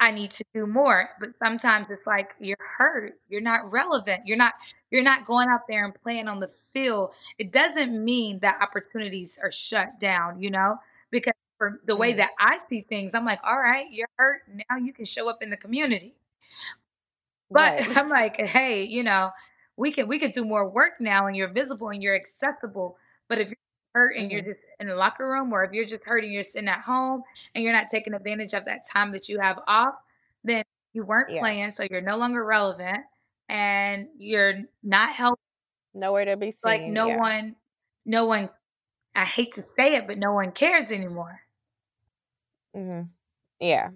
[0.00, 1.10] I need to do more.
[1.20, 3.14] But sometimes it's like you're hurt.
[3.28, 4.22] You're not relevant.
[4.26, 4.54] You're not
[4.90, 7.10] you're not going out there and playing on the field.
[7.38, 10.76] It doesn't mean that opportunities are shut down, you know?
[11.10, 14.42] Because for the way that I see things, I'm like, all right, you're hurt.
[14.48, 16.14] Now you can show up in the community.
[17.50, 17.88] But right.
[17.96, 19.30] I'm like, hey, you know,
[19.76, 22.96] we can we can do more work now and you're visible and you're accessible.
[23.28, 23.56] But if you're
[23.98, 24.32] hurt and mm-hmm.
[24.32, 27.22] you're just in the locker room, or if you're just hurting, you're sitting at home
[27.54, 29.94] and you're not taking advantage of that time that you have off,
[30.44, 31.40] then you weren't yeah.
[31.40, 33.00] playing, so you're no longer relevant
[33.48, 35.42] and you're not helping.
[35.94, 36.60] Nowhere to be seen.
[36.64, 37.16] Like no yeah.
[37.18, 37.56] one,
[38.04, 38.50] no one.
[39.14, 41.40] I hate to say it, but no one cares anymore.
[42.76, 43.08] Mm-hmm.
[43.58, 43.90] Yeah,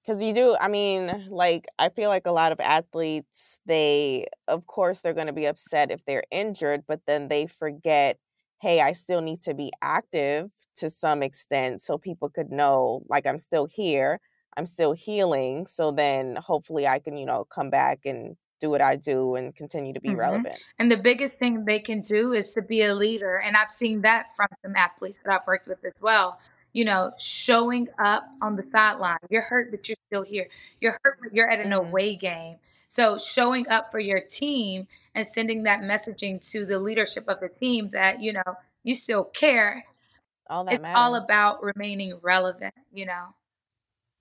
[0.00, 0.56] because you do.
[0.58, 5.26] I mean, like I feel like a lot of athletes, they, of course, they're going
[5.26, 8.18] to be upset if they're injured, but then they forget
[8.62, 13.26] hey, I still need to be active to some extent so people could know like
[13.26, 14.20] I'm still here,
[14.56, 15.66] I'm still healing.
[15.66, 19.54] So then hopefully I can, you know, come back and do what I do and
[19.54, 20.20] continue to be mm-hmm.
[20.20, 20.58] relevant.
[20.78, 23.36] And the biggest thing they can do is to be a leader.
[23.36, 26.38] And I've seen that from some athletes that I've worked with as well.
[26.72, 29.18] You know, showing up on the sideline.
[29.28, 30.46] You're hurt, but you're still here.
[30.80, 31.88] You're hurt, but you're at an mm-hmm.
[31.88, 32.56] away game.
[32.92, 37.48] So showing up for your team and sending that messaging to the leadership of the
[37.48, 38.42] team that, you know,
[38.82, 39.86] you still care.
[40.50, 40.98] All that it's matters.
[40.98, 43.34] all about remaining relevant, you know.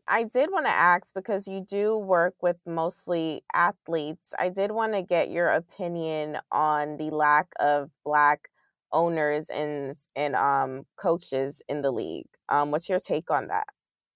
[0.07, 4.33] I did want to ask because you do work with mostly athletes.
[4.39, 8.47] I did want to get your opinion on the lack of black
[8.93, 12.27] owners and and um coaches in the league.
[12.47, 13.67] Um what's your take on that?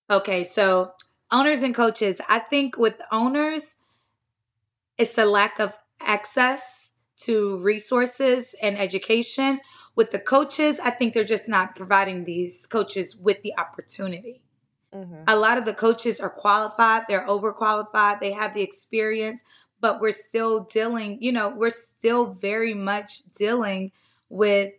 [0.10, 0.94] Okay, so
[1.30, 3.76] owners and coaches, I think with owners
[4.98, 9.60] it's a lack of access to resources and education.
[9.96, 14.42] With the coaches, I think they're just not providing these coaches with the opportunity.
[14.94, 15.24] Mm-hmm.
[15.28, 19.44] A lot of the coaches are qualified, they're overqualified, they have the experience,
[19.82, 23.92] but we're still dealing, you know, we're still very much dealing
[24.30, 24.72] with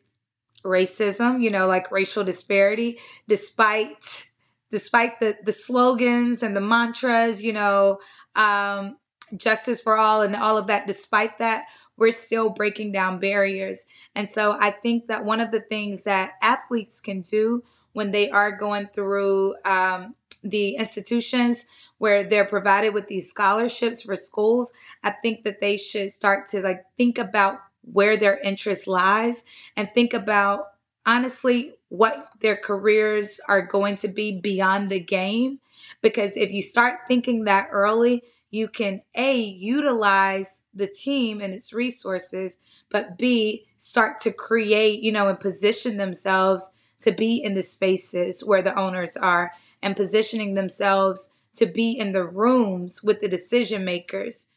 [0.64, 2.98] racism, you know, like racial disparity,
[3.28, 4.30] despite
[4.70, 7.98] despite the the slogans and the mantras, you know,
[8.34, 8.96] um,
[9.36, 13.86] justice for all and all of that, despite that, we're still breaking down barriers.
[14.14, 18.30] And so I think that one of the things that athletes can do when they
[18.30, 21.66] are going through um, the institutions
[21.98, 24.70] where they're provided with these scholarships for schools,
[25.02, 29.44] I think that they should start to like think about where their interest lies
[29.76, 30.66] and think about
[31.06, 35.60] honestly what their careers are going to be beyond the game.
[36.02, 38.22] Because if you start thinking that early,
[38.56, 42.58] you can A, utilize the team and its resources,
[42.90, 48.42] but B, start to create, you know, and position themselves to be in the spaces
[48.42, 53.84] where the owners are and positioning themselves to be in the rooms with the decision
[53.84, 54.48] makers.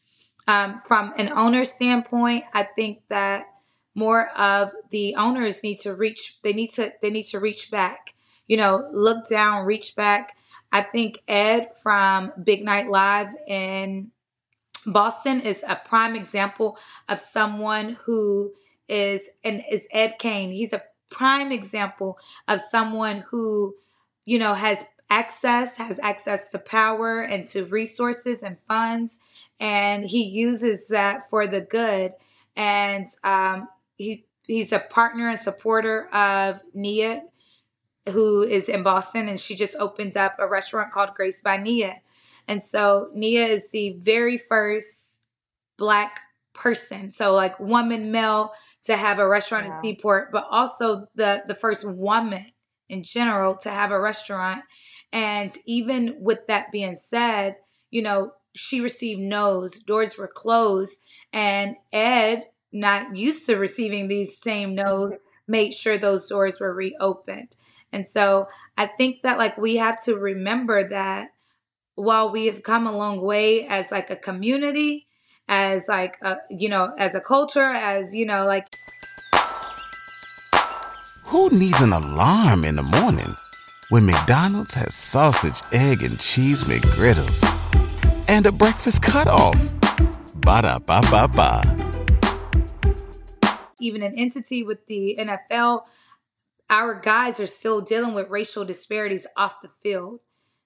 [0.48, 3.46] Um, from an owner standpoint, I think that
[3.96, 8.14] more of the owners need to reach they need to they need to reach back
[8.48, 10.38] you know look down reach back
[10.72, 14.12] I think Ed from Big Night Live in
[14.86, 16.78] Boston is a prime example
[17.08, 18.54] of someone who
[18.88, 20.52] is and is Ed Kane.
[20.52, 23.76] He's a prime example of someone who,
[24.26, 29.20] you know, has access, has access to power and to resources and funds,
[29.60, 32.14] and he uses that for the good.
[32.56, 37.24] And um, he he's a partner and supporter of Nia,
[38.08, 42.02] who is in Boston, and she just opened up a restaurant called Grace by Nia.
[42.48, 45.26] And so Nia is the very first
[45.78, 46.22] black
[46.54, 48.52] person, so like woman, male,
[48.84, 49.78] to have a restaurant wow.
[49.78, 52.46] in Seaport, but also the the first woman
[52.90, 54.64] in general to have a restaurant.
[55.14, 57.56] And even with that being said,
[57.92, 61.00] you know, she received no's, doors were closed,
[61.32, 65.14] and Ed, not used to receiving these same no's,
[65.48, 67.56] made sure those doors were reopened.
[67.92, 68.48] And so
[68.78, 71.30] I think that like we have to remember that
[71.96, 75.08] while we have come a long way as like a community,
[75.48, 78.68] as like a, you know, as a culture, as you know, like
[81.30, 83.36] who needs an alarm in the morning
[83.90, 87.44] when McDonald's has sausage, egg, and cheese McGriddles
[88.28, 89.56] and a breakfast cutoff?
[90.42, 91.62] Ba da ba ba ba.
[93.80, 95.82] Even an entity with the NFL,
[96.70, 100.20] our guys are still dealing with racial disparities off the field.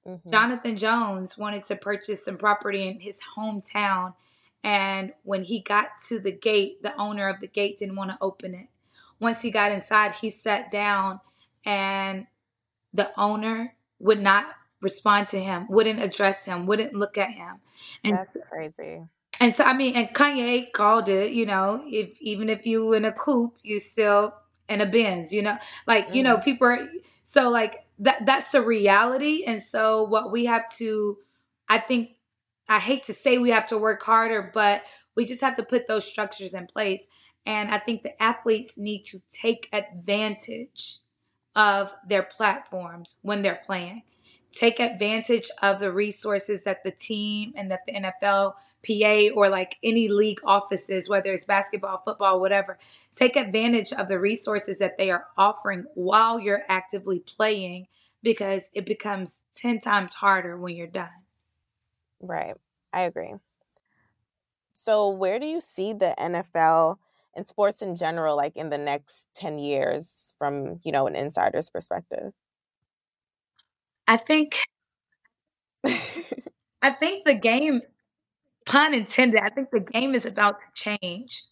[0.08, 0.32] Mm-hmm.
[0.32, 4.16] Jonathan Jones wanted to purchase some property in his hometown.
[4.64, 8.18] And when he got to the gate, the owner of the gate didn't want to
[8.22, 8.68] open it
[9.24, 11.20] once he got inside, he sat down
[11.66, 12.28] and
[12.94, 14.46] the owner would not
[14.82, 17.56] respond to him, wouldn't address him, wouldn't look at him.
[18.04, 19.02] And That's crazy.
[19.40, 23.06] And so I mean, and Kanye called it, you know, if even if you in
[23.06, 24.34] a coupe, you still
[24.70, 26.16] in a Benz, you know, like mm.
[26.16, 26.44] you know, mm-hmm.
[26.44, 26.90] people are
[27.24, 28.26] so like that.
[28.26, 31.18] That's the reality, and so what we have to,
[31.70, 32.12] I think,
[32.70, 34.84] I hate to say we have to work harder, but
[35.16, 37.08] we just have to put those structures in place.
[37.46, 41.00] And I think the athletes need to take advantage
[41.56, 44.04] of their platforms when they're playing.
[44.54, 48.54] Take advantage of the resources that the team and that the NFL,
[48.88, 52.78] PA, or like any league offices, whether it's basketball, football, whatever,
[53.16, 57.88] take advantage of the resources that they are offering while you're actively playing
[58.22, 61.10] because it becomes 10 times harder when you're done.
[62.22, 62.56] Right.
[62.94, 63.34] I agree.
[64.72, 66.98] So, where do you see the NFL
[67.36, 71.70] and sports in general like in the next 10 years from you know an insider's
[71.70, 72.34] perspective
[74.08, 74.60] i think
[76.82, 77.82] i think the game
[78.66, 81.44] pun intended i think the game is about to change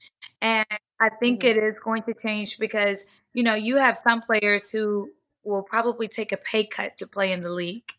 [0.41, 0.65] and
[0.99, 1.59] i think mm-hmm.
[1.59, 5.09] it is going to change because you know you have some players who
[5.43, 7.89] will probably take a pay cut to play in the league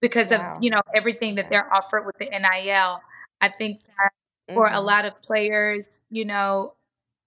[0.00, 0.56] because wow.
[0.56, 3.00] of you know everything that they're offered with the nil
[3.40, 4.10] i think that
[4.52, 4.76] for mm-hmm.
[4.76, 6.74] a lot of players, you know,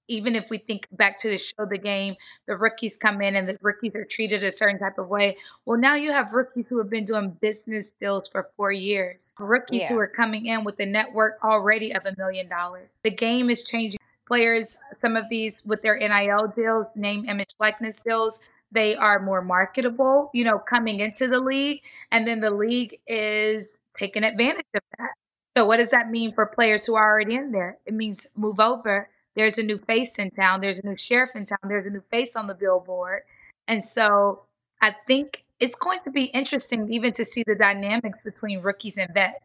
[0.07, 2.15] even if we think back to the show, the game,
[2.47, 5.37] the rookies come in and the rookies are treated a certain type of way.
[5.65, 9.81] Well, now you have rookies who have been doing business deals for four years, rookies
[9.81, 9.89] yeah.
[9.89, 12.89] who are coming in with a network already of a million dollars.
[13.03, 13.99] The game is changing.
[14.27, 18.41] Players, some of these with their NIL deals, name, image, likeness deals,
[18.71, 21.81] they are more marketable, you know, coming into the league.
[22.11, 25.11] And then the league is taking advantage of that.
[25.55, 27.77] So what does that mean for players who are already in there?
[27.85, 29.09] It means move over.
[29.37, 30.61] There's a new face in town.
[30.61, 31.59] There's a new sheriff in town.
[31.67, 33.21] There's a new face on the billboard.
[33.67, 34.41] And so
[34.81, 39.13] I think it's going to be interesting even to see the dynamics between rookies and
[39.13, 39.35] vets.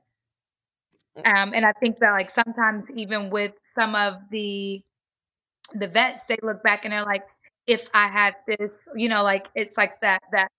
[1.19, 1.27] Mm.
[1.27, 4.83] Um, and I think that like sometimes even with some of the
[5.75, 7.25] the vets, they look back and they're like,
[7.67, 10.51] if I had this, you know, like it's like that that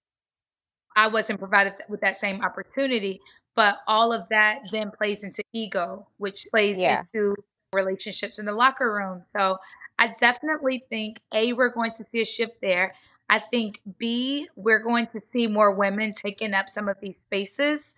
[0.95, 3.19] I wasn't provided with that same opportunity.
[3.55, 7.01] But all of that then plays into ego, which plays yeah.
[7.13, 7.35] into
[7.73, 9.23] relationships in the locker room.
[9.35, 9.57] So
[9.99, 12.95] I definitely think A, we're going to see a shift there.
[13.29, 17.95] I think B, we're going to see more women taking up some of these spaces.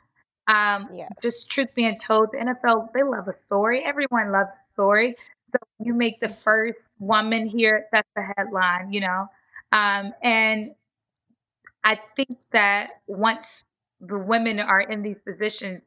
[0.48, 1.10] Um, yes.
[1.22, 3.84] Just truth being told, the NFL, they love a story.
[3.84, 5.16] Everyone loves a story.
[5.52, 9.28] So you make the first woman here, that's the headline, you know?
[9.72, 10.76] Um, and
[11.84, 13.66] I think that once
[14.00, 15.82] the women are in these positions,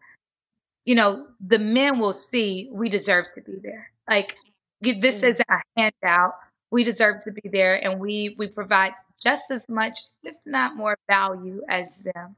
[0.89, 3.91] you know, the men will see we deserve to be there.
[4.09, 4.37] Like
[4.81, 5.25] this mm.
[5.25, 6.33] isn't a handout.
[6.71, 10.97] We deserve to be there and we we provide just as much, if not more
[11.07, 12.37] value as them.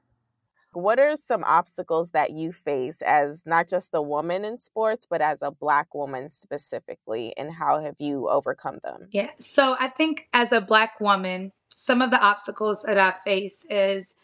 [0.73, 5.23] What are some obstacles that you face as not just a woman in sports, but
[5.23, 9.07] as a Black woman specifically, and how have you overcome them?
[9.13, 9.31] Yeah.
[9.39, 14.17] So I think as a Black woman, some of the obstacles that I face is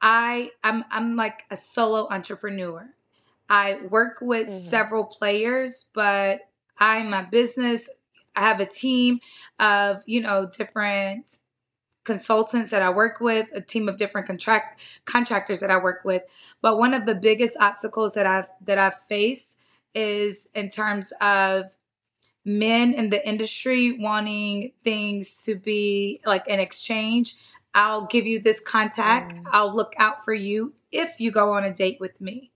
[0.00, 2.90] I I'm I'm like a solo entrepreneur.
[3.48, 4.68] I work with mm-hmm.
[4.68, 6.40] several players, but
[6.78, 7.88] I'm a business.
[8.34, 9.20] I have a team
[9.58, 11.38] of, you know, different
[12.04, 16.22] consultants that I work with, a team of different contract contractors that I work with.
[16.62, 19.58] But one of the biggest obstacles that I've that I've faced
[19.94, 21.76] is in terms of
[22.44, 27.36] men in the industry wanting things to be like an exchange.
[27.74, 29.34] I'll give you this contact.
[29.34, 29.44] Mm.
[29.52, 32.52] I'll look out for you if you go on a date with me.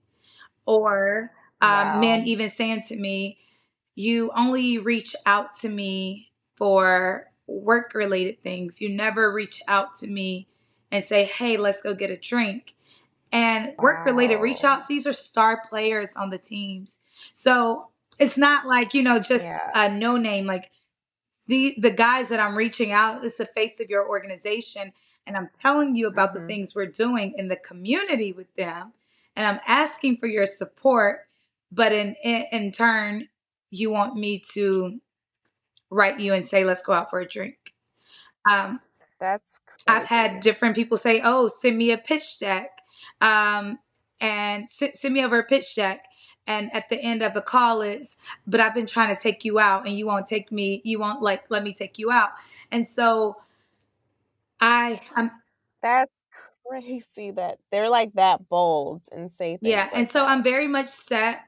[0.65, 1.31] Or
[1.61, 1.99] um, wow.
[1.99, 3.37] men even saying to me,
[3.95, 8.81] you only reach out to me for work related things.
[8.81, 10.47] You never reach out to me
[10.91, 12.75] and say, hey, let's go get a drink.
[13.31, 14.41] And work related wow.
[14.41, 16.97] reach outs, these are star players on the teams.
[17.33, 17.89] So
[18.19, 19.69] it's not like, you know, just yeah.
[19.73, 20.45] a no name.
[20.45, 20.69] Like
[21.47, 24.91] the the guys that I'm reaching out, it's the face of your organization.
[25.25, 26.47] And I'm telling you about mm-hmm.
[26.47, 28.93] the things we're doing in the community with them.
[29.35, 31.21] And I'm asking for your support.
[31.71, 33.29] But in, in, in turn,
[33.69, 34.99] you want me to
[35.89, 37.73] write you and say, let's go out for a drink.
[38.49, 38.81] Um,
[39.19, 39.83] That's crazy.
[39.87, 42.69] I've had different people say, oh, send me a pitch deck.
[43.21, 43.79] Um,
[44.19, 46.05] and send, send me over a pitch deck
[46.47, 48.17] and at the end of the call is
[48.47, 51.21] but i've been trying to take you out and you won't take me you won't
[51.21, 52.31] like let me take you out
[52.71, 53.37] and so
[54.59, 55.31] i i'm
[55.81, 56.11] that's
[56.71, 59.71] crazy that they're like that bold and say things.
[59.71, 60.29] yeah like and so that.
[60.29, 61.41] i'm very much set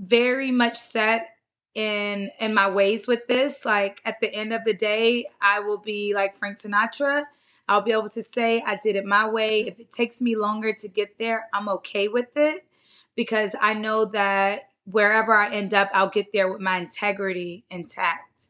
[0.00, 1.28] very much set
[1.76, 5.78] in in my ways with this like at the end of the day i will
[5.78, 7.22] be like frank sinatra
[7.68, 10.72] i'll be able to say i did it my way if it takes me longer
[10.72, 12.66] to get there i'm okay with it
[13.14, 18.48] because i know that wherever i end up i'll get there with my integrity intact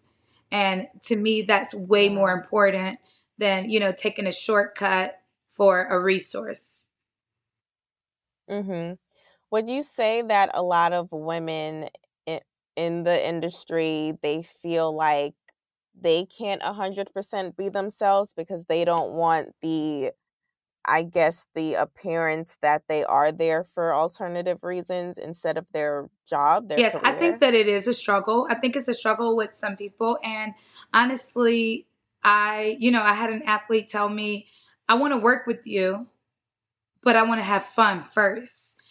[0.51, 2.99] and to me that's way more important
[3.37, 5.20] than you know taking a shortcut
[5.55, 6.87] for a resource
[8.51, 8.99] mhm
[9.51, 11.89] would you say that a lot of women
[12.77, 15.35] in the industry, they feel like
[15.99, 20.11] they can't 100% be themselves because they don't want the
[20.87, 26.69] I guess the appearance that they are there for alternative reasons instead of their job.
[26.69, 27.05] Their yes, career.
[27.05, 28.47] I think that it is a struggle.
[28.51, 30.19] I think it's a struggle with some people.
[30.23, 30.53] And
[30.93, 31.87] honestly,
[32.23, 34.47] I, you know, I had an athlete tell me,
[34.89, 36.07] I want to work with you,
[37.03, 38.82] but I want to have fun first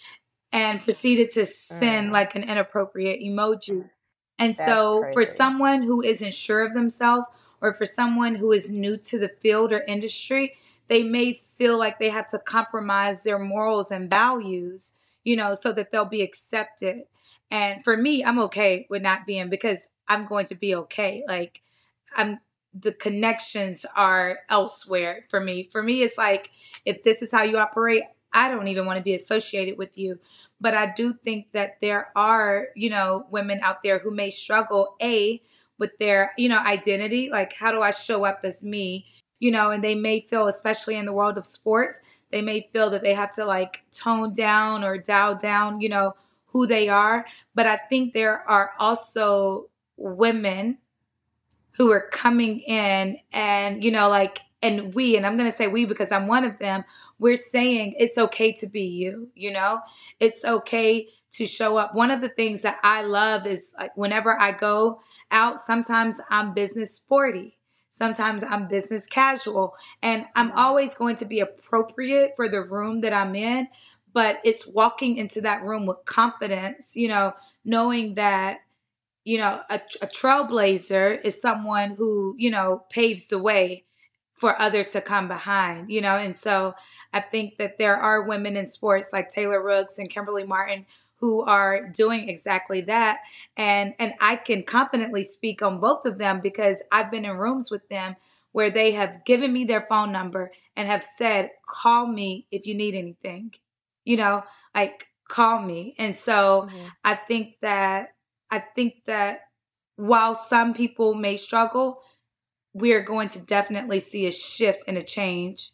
[0.51, 2.13] and proceeded to send mm.
[2.13, 3.89] like an inappropriate emoji.
[4.39, 5.13] And That's so, crazy.
[5.13, 7.25] for someone who isn't sure of themselves,
[7.63, 10.53] or for someone who is new to the field or industry,
[10.89, 15.71] they may feel like they have to compromise their morals and values, you know, so
[15.71, 17.03] that they'll be accepted.
[17.49, 21.23] And for me, I'm okay with not being because I'm going to be okay.
[21.25, 21.61] Like,
[22.17, 22.41] I'm
[22.77, 25.69] the connections are elsewhere for me.
[25.71, 26.51] For me, it's like
[26.85, 28.03] if this is how you operate,
[28.33, 30.19] I don't even want to be associated with you.
[30.59, 34.95] But I do think that there are, you know, women out there who may struggle,
[35.01, 35.41] A,
[35.77, 37.29] with their, you know, identity.
[37.29, 39.05] Like, how do I show up as me?
[39.39, 42.01] You know, and they may feel, especially in the world of sports,
[42.31, 46.15] they may feel that they have to like tone down or dial down, you know,
[46.45, 47.25] who they are.
[47.53, 50.77] But I think there are also women
[51.75, 55.67] who are coming in and, you know, like and we and i'm going to say
[55.67, 56.83] we because i'm one of them
[57.19, 59.81] we're saying it's okay to be you you know?
[60.19, 61.95] It's okay to show up.
[61.95, 65.01] One of the things that i love is like whenever i go
[65.31, 67.57] out sometimes i'm business sporty
[67.89, 73.13] sometimes i'm business casual and i'm always going to be appropriate for the room that
[73.13, 73.67] i'm in
[74.13, 77.33] but it's walking into that room with confidence you know
[77.65, 78.59] knowing that
[79.23, 83.83] you know a, a trailblazer is someone who you know paves the way
[84.33, 86.15] for others to come behind, you know?
[86.15, 86.73] And so
[87.13, 90.85] I think that there are women in sports like Taylor Rooks and Kimberly Martin
[91.17, 93.19] who are doing exactly that.
[93.55, 97.71] And and I can confidently speak on both of them because I've been in rooms
[97.71, 98.15] with them
[98.51, 102.75] where they have given me their phone number and have said, "Call me if you
[102.75, 103.53] need anything."
[104.03, 104.43] You know,
[104.75, 105.95] like call me.
[105.97, 106.87] And so mm-hmm.
[107.05, 108.12] I think that
[108.53, 109.39] I think that
[109.95, 112.03] while some people may struggle,
[112.71, 115.71] we are going to definitely see a shift and a change.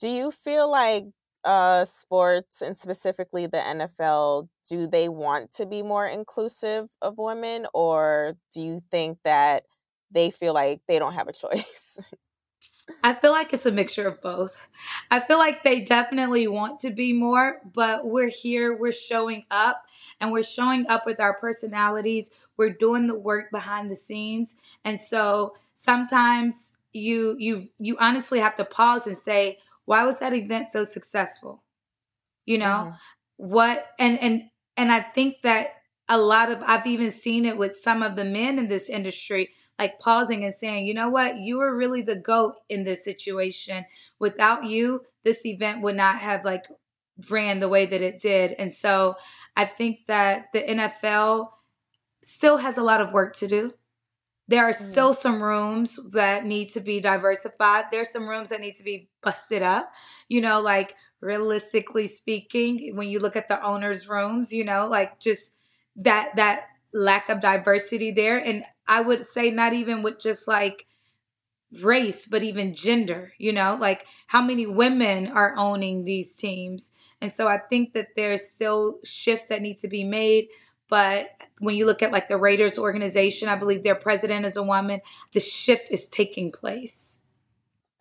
[0.00, 1.04] Do you feel like
[1.44, 7.66] uh, sports and specifically the NFL, do they want to be more inclusive of women,
[7.74, 9.64] or do you think that
[10.10, 11.98] they feel like they don't have a choice?
[13.02, 14.56] I feel like it's a mixture of both.
[15.10, 19.86] I feel like they definitely want to be more, but we're here, we're showing up,
[20.20, 22.30] and we're showing up with our personalities.
[22.56, 24.56] We're doing the work behind the scenes.
[24.84, 30.34] And so sometimes you you you honestly have to pause and say, why was that
[30.34, 31.62] event so successful?
[32.46, 32.66] You know?
[32.66, 32.94] Mm-hmm.
[33.36, 34.42] What and and
[34.76, 35.74] and I think that
[36.08, 39.50] a lot of I've even seen it with some of the men in this industry
[39.78, 41.38] like pausing and saying, "You know what?
[41.38, 43.84] You were really the goat in this situation.
[44.18, 46.64] Without you, this event would not have like
[47.30, 49.16] ran the way that it did." And so
[49.56, 51.50] I think that the NFL
[52.22, 53.72] still has a lot of work to do.
[54.46, 54.90] There are Mm.
[54.90, 57.86] still some rooms that need to be diversified.
[57.90, 59.90] There's some rooms that need to be busted up.
[60.28, 65.18] You know, like realistically speaking, when you look at the owners' rooms, you know, like
[65.18, 65.53] just
[65.96, 68.38] that that lack of diversity there.
[68.38, 70.86] And I would say not even with just like
[71.82, 76.92] race, but even gender, you know, like how many women are owning these teams.
[77.20, 80.48] And so I think that there's still shifts that need to be made.
[80.88, 81.30] But
[81.60, 85.00] when you look at like the Raiders organization, I believe their president is a woman.
[85.32, 87.18] The shift is taking place.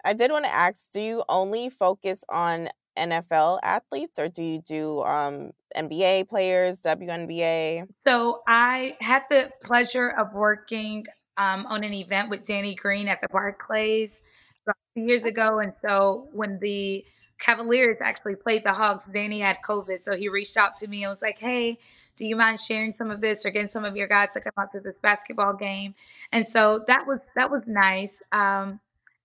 [0.06, 2.68] I did want to ask, do you only focus on
[2.98, 7.88] NFL athletes or do you do um, NBA players, WNBA?
[8.06, 11.06] So I had the pleasure of working
[11.38, 14.24] um, on an event with Danny Green at the Barclays
[14.66, 15.60] about years ago.
[15.60, 17.06] And so when the
[17.40, 20.02] Cavaliers actually played the Hawks, Danny had COVID.
[20.02, 21.78] So he reached out to me and was like, hey,
[22.16, 24.54] do you mind sharing some of this or getting some of your guys to come
[24.58, 25.96] out to this basketball game?
[26.32, 28.22] And so that was that was nice.
[28.32, 28.80] Um,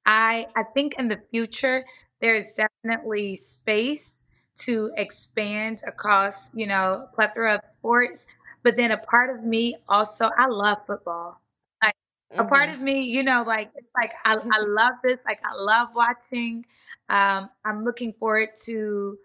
[0.06, 1.84] I I think in the future
[2.20, 4.26] there's definitely space
[4.60, 8.26] to expand across, you know, plethora of sports.
[8.62, 11.40] But then a part of me also, I love football.
[11.82, 11.94] Like
[12.38, 12.74] a part Mhm.
[12.74, 15.18] of me, you know, like it's like I, I love this.
[15.26, 16.64] Like I love watching.
[17.08, 19.18] Um, I'm looking forward to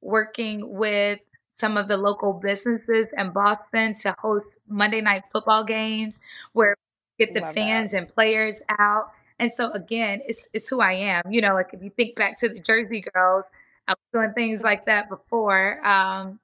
[0.00, 1.20] working with
[1.52, 6.20] some of the local businesses in Boston to host Monday night football games
[6.52, 6.76] where
[7.18, 7.86] we get the Love that.
[7.86, 9.12] fans and players out.
[9.40, 11.24] And so again, it's it's who I am.
[11.32, 13.46] You know, like if you think back to the Jersey girls,
[13.88, 15.84] I was doing things like that before.
[15.86, 16.40] Um,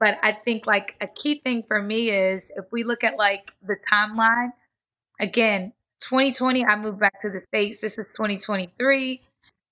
[0.00, 3.52] but I think like a key thing for me is if we look at like
[3.62, 4.52] the timeline,
[5.20, 7.80] again, 2020, I moved back to the States.
[7.82, 9.20] This is 2023.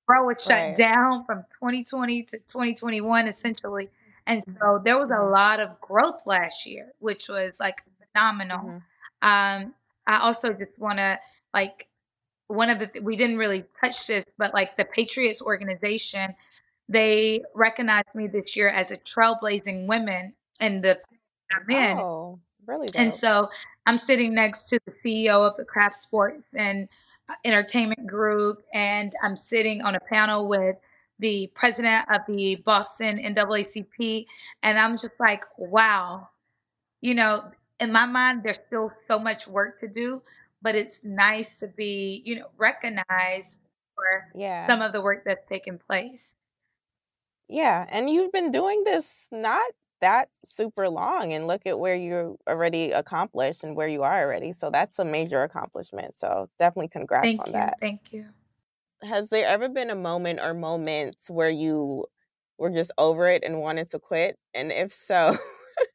[0.06, 0.76] Bro was shut Right.
[0.76, 3.90] down from 2020 to 2021, essentially.
[4.26, 7.82] And so there was a lot of growth last year, which was like
[8.12, 8.60] phenomenal.
[8.60, 8.82] Mhm.
[9.22, 9.74] Um,
[10.06, 11.18] I also just want to
[11.54, 11.86] like
[12.50, 16.34] one of the we didn't really touch this, but like the Patriots organization,
[16.88, 20.98] they recognized me this year as a trailblazing woman in the
[21.52, 21.98] I'm.
[21.98, 23.50] Oh, really And so
[23.86, 26.88] I'm sitting next to the CEO of the Kraft Sports and
[27.28, 30.76] uh, Entertainment Group, and I'm sitting on a panel with
[31.20, 34.26] the president of the Boston NAACP.
[34.62, 36.28] And I'm just like, wow,
[37.00, 40.22] you know, in my mind, there's still so much work to do,
[40.62, 43.60] but it's nice to be, you know, recognized
[43.94, 44.70] for Yeah.
[44.70, 46.34] some of the work that's taken place.
[47.48, 52.36] Yeah, and you've been doing this not that super long, and look at where you're
[52.48, 54.52] already accomplished and where you are already.
[54.52, 56.14] So that's a major accomplishment.
[56.14, 57.52] So definitely congrats Thank on you.
[57.52, 57.78] that.
[57.80, 58.34] Thank you.
[59.02, 62.06] Has there ever been a moment or moments where you
[62.58, 64.38] were just over it and wanted to quit?
[64.54, 65.36] And if so,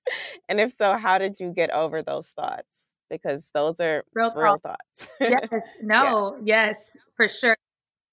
[0.49, 2.74] and if so, how did you get over those thoughts?
[3.10, 5.12] Because those are Real real thoughts.
[5.22, 5.47] Yes.
[5.82, 6.38] No.
[6.43, 6.97] Yes.
[7.16, 7.56] For sure.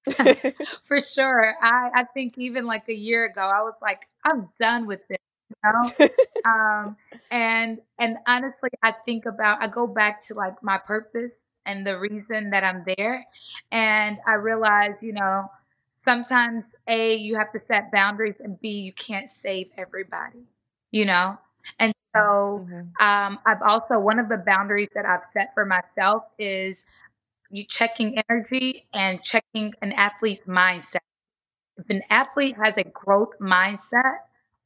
[0.88, 1.54] For sure.
[1.62, 5.18] I, I think even like a year ago, I was like, I'm done with this.
[5.64, 6.08] You know?
[6.46, 6.96] um,
[7.30, 11.32] and and honestly, I think about I go back to like my purpose
[11.66, 13.24] and the reason that I'm there,
[13.70, 15.50] and I realize, you know,
[16.04, 20.44] sometimes a you have to set boundaries, and b you can't save everybody.
[20.90, 21.38] You know,
[21.78, 22.96] and so Mhm.
[23.00, 26.84] um, I've also one of the boundaries that I've set for myself is
[27.50, 30.98] you checking energy and checking an athlete's mindset.
[31.78, 34.18] If an athlete has a growth mindset,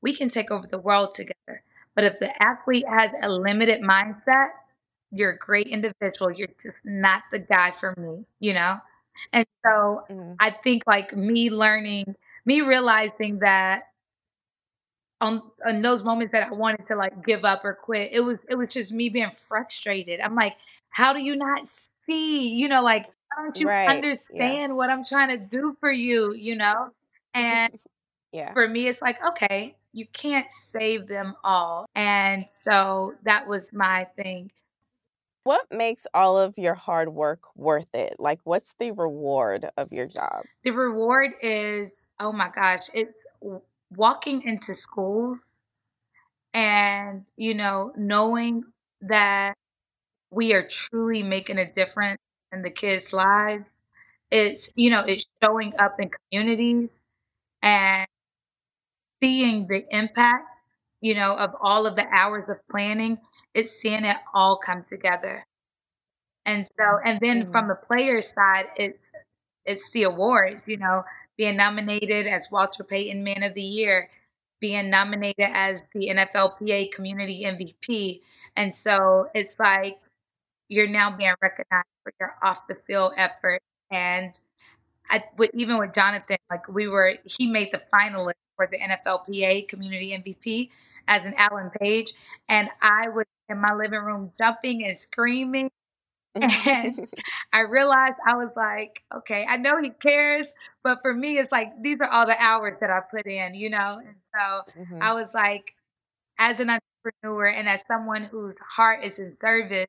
[0.03, 1.63] we can take over the world together.
[1.95, 4.49] But if the athlete has a limited mindset,
[5.13, 6.31] you're a great individual.
[6.33, 8.79] You're just not the guy for me, you know?
[9.33, 10.39] And so Mhm.
[10.41, 13.85] I think like me learning, me realizing that
[15.21, 18.39] on on those moments that I wanted to like give up or quit, it was
[18.49, 20.21] it was just me being frustrated.
[20.21, 20.57] I'm like,
[20.91, 21.67] how do you not
[22.07, 22.49] see?
[22.49, 23.07] You know, like
[23.37, 23.87] don't you Right.
[23.87, 23.93] Yeah.
[23.95, 26.35] understand what I'm trying to do for you?
[26.35, 26.91] You know,
[27.35, 27.79] and
[28.33, 28.53] yeah.
[28.53, 34.05] for me, it's like okay, you can't save them all, and so that was my
[34.17, 34.51] thing.
[35.45, 38.17] What makes all of your hard work worth it?
[38.19, 40.43] Like, what's the reward of your job?
[40.65, 43.15] The reward is oh my gosh, it's
[43.97, 45.39] walking into schools
[46.55, 48.65] and you know knowing
[49.01, 49.55] that
[50.31, 52.19] we are truly making a difference
[52.53, 53.65] in the kids' lives.
[54.31, 56.91] It's, you know, it's showing up in communities
[57.63, 58.07] and
[59.23, 60.45] seeing the impact,
[61.01, 63.19] you know, of all of the hours of planning.
[63.55, 65.47] it's seeing it all come together.
[66.45, 67.53] And so, and then mm-hmm.
[67.53, 68.99] from the player side, it's
[69.65, 70.65] it's the awards.
[70.69, 71.05] You know,
[71.37, 74.11] being nominated as Walter Payton Man of the Year,
[74.61, 78.21] being nominated as the NFLPA Community MVP,
[78.57, 79.99] and so it's like
[80.69, 83.63] you're now being recognized for your off the field effort.
[83.91, 84.33] And
[85.09, 89.69] I, with, even with Jonathan, like we were, he made the finalist for the NFLPA
[89.69, 90.71] Community MVP
[91.07, 92.15] as an Alan Page,
[92.49, 95.71] and I was in my living room jumping and screaming.
[96.67, 97.09] And
[97.53, 100.47] I realized I was like, okay, I know he cares,
[100.83, 103.71] but for me, it's like these are all the hours that I put in, you
[103.71, 104.01] know?
[104.05, 105.03] And so mm-hmm.
[105.03, 105.75] I was like,
[106.39, 109.87] as an entrepreneur and as someone whose heart is in service,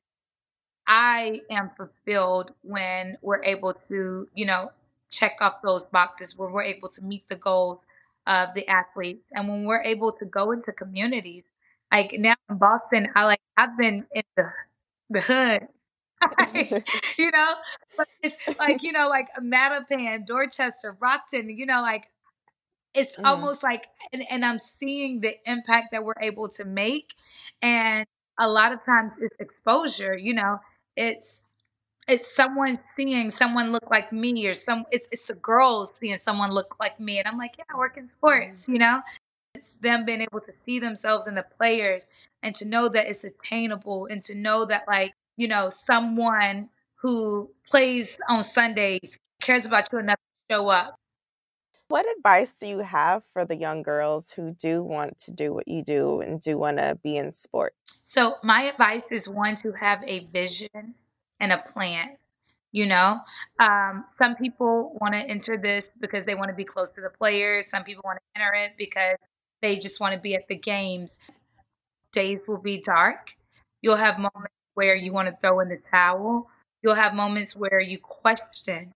[0.86, 4.70] I am fulfilled when we're able to, you know,
[5.10, 7.78] check off those boxes, where we're able to meet the goals
[8.26, 11.44] of the athletes, and when we're able to go into communities.
[11.92, 14.50] Like now in Boston, I like I've been in the
[15.10, 15.68] the hood,
[17.18, 17.54] you know,
[17.96, 22.04] but it's like you know, like Mattapan, Dorchester, Roxbury, you know, like
[22.94, 23.24] it's mm.
[23.24, 27.10] almost like, and, and I'm seeing the impact that we're able to make,
[27.62, 28.06] and
[28.38, 30.60] a lot of times it's exposure, you know
[30.98, 31.40] it's
[32.08, 36.50] it's someone seeing someone look like me or some it's it's the girls seeing someone
[36.50, 38.72] look like me and i'm like yeah i work in sports mm-hmm.
[38.72, 39.00] you know
[39.54, 42.06] it's them being able to see themselves in the players
[42.42, 47.50] and to know that it's attainable and to know that like you know someone who
[47.70, 50.18] plays on sundays cares about you enough
[50.48, 50.98] to show up
[51.88, 55.66] what advice do you have for the young girls who do want to do what
[55.66, 58.02] you do and do want to be in sports?
[58.04, 60.94] So, my advice is one to have a vision
[61.40, 62.18] and a plan.
[62.72, 63.20] You know,
[63.58, 67.08] um, some people want to enter this because they want to be close to the
[67.08, 67.68] players.
[67.68, 69.14] Some people want to enter it because
[69.62, 71.18] they just want to be at the games.
[72.12, 73.30] Days will be dark.
[73.80, 76.48] You'll have moments where you want to throw in the towel.
[76.84, 78.94] You'll have moments where you question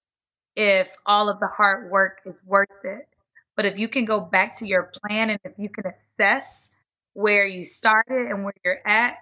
[0.55, 3.09] if all of the hard work is worth it.
[3.57, 6.71] But if you can go back to your plan and if you can assess
[7.15, 9.17] where you started and where you're at,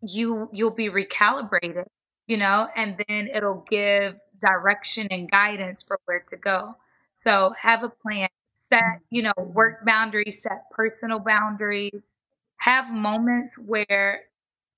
[0.00, 1.84] you you'll be recalibrated,
[2.26, 6.74] you know, and then it'll give direction and guidance for where to go.
[7.22, 8.28] So have a plan,
[8.70, 12.00] set, you know, work boundaries, set personal boundaries,
[12.56, 14.22] have moments where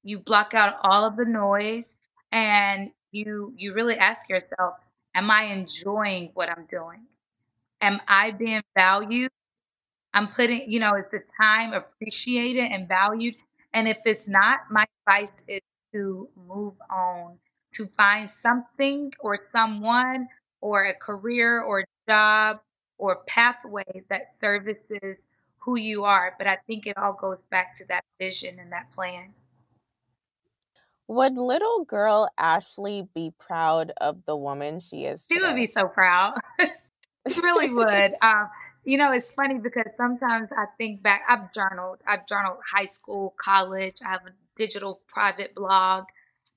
[0.06, 1.98] you block out all of the noise
[2.32, 4.74] and you you really ask yourself
[5.16, 7.06] Am I enjoying what I'm doing?
[7.80, 9.30] Am I being valued?
[10.12, 13.34] I'm putting, you know, is the time appreciated and valued?
[13.72, 15.62] And if it's not, my advice is
[15.94, 17.38] to move on,
[17.74, 20.28] to find something or someone
[20.60, 22.60] or a career or job
[22.98, 25.16] or pathway that services
[25.58, 26.34] who you are.
[26.36, 29.32] But I think it all goes back to that vision and that plan.
[31.08, 35.24] Would little girl Ashley be proud of the woman she is?
[35.30, 36.34] She would be so proud.
[36.58, 38.14] she really would.
[38.22, 38.48] Um,
[38.84, 41.22] you know, it's funny because sometimes I think back.
[41.28, 41.98] I've journaled.
[42.06, 43.96] I've journaled high school, college.
[44.06, 46.04] I have a digital private blog.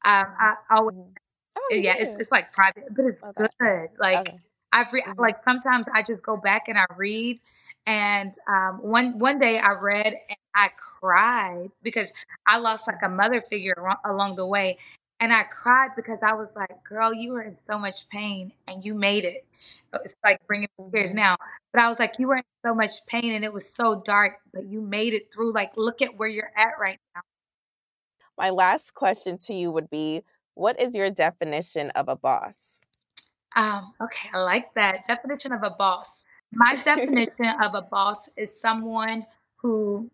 [0.05, 1.57] Um, I always, mm-hmm.
[1.57, 3.47] oh, yeah, it's it's like private, but it's okay.
[3.59, 3.89] good.
[3.99, 4.39] Like okay.
[4.71, 5.19] I've re- mm-hmm.
[5.19, 7.39] like sometimes I just go back and I read,
[7.87, 12.11] and um, one one day I read and I cried because
[12.45, 14.77] I lost like a mother figure along the way.
[15.21, 18.83] And I cried because I was like, girl, you were in so much pain and
[18.83, 19.45] you made it.
[20.03, 21.19] It's like bringing tears mm-hmm.
[21.19, 21.37] now.
[21.71, 24.39] But I was like, you were in so much pain and it was so dark,
[24.53, 25.53] but you made it through.
[25.53, 27.21] Like, look at where you're at right now.
[28.37, 30.23] My last question to you would be
[30.55, 32.55] What is your definition of a boss?
[33.55, 35.07] Um, okay, I like that.
[35.07, 36.23] Definition of a boss.
[36.51, 39.25] My definition of a boss is someone
[39.57, 40.09] who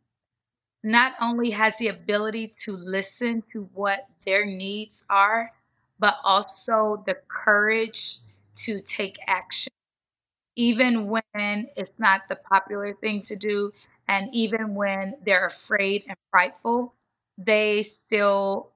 [0.86, 5.52] not only has the ability to listen to what their needs are,
[6.00, 8.20] but also the courage
[8.56, 9.74] to take action,
[10.56, 11.24] even when
[11.78, 13.72] it's not the popular thing to do,
[14.08, 16.94] and even when they're afraid and frightful,
[17.38, 18.72] they still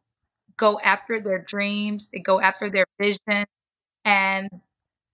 [0.58, 3.46] go after their dreams, they go after their vision,
[4.06, 4.50] and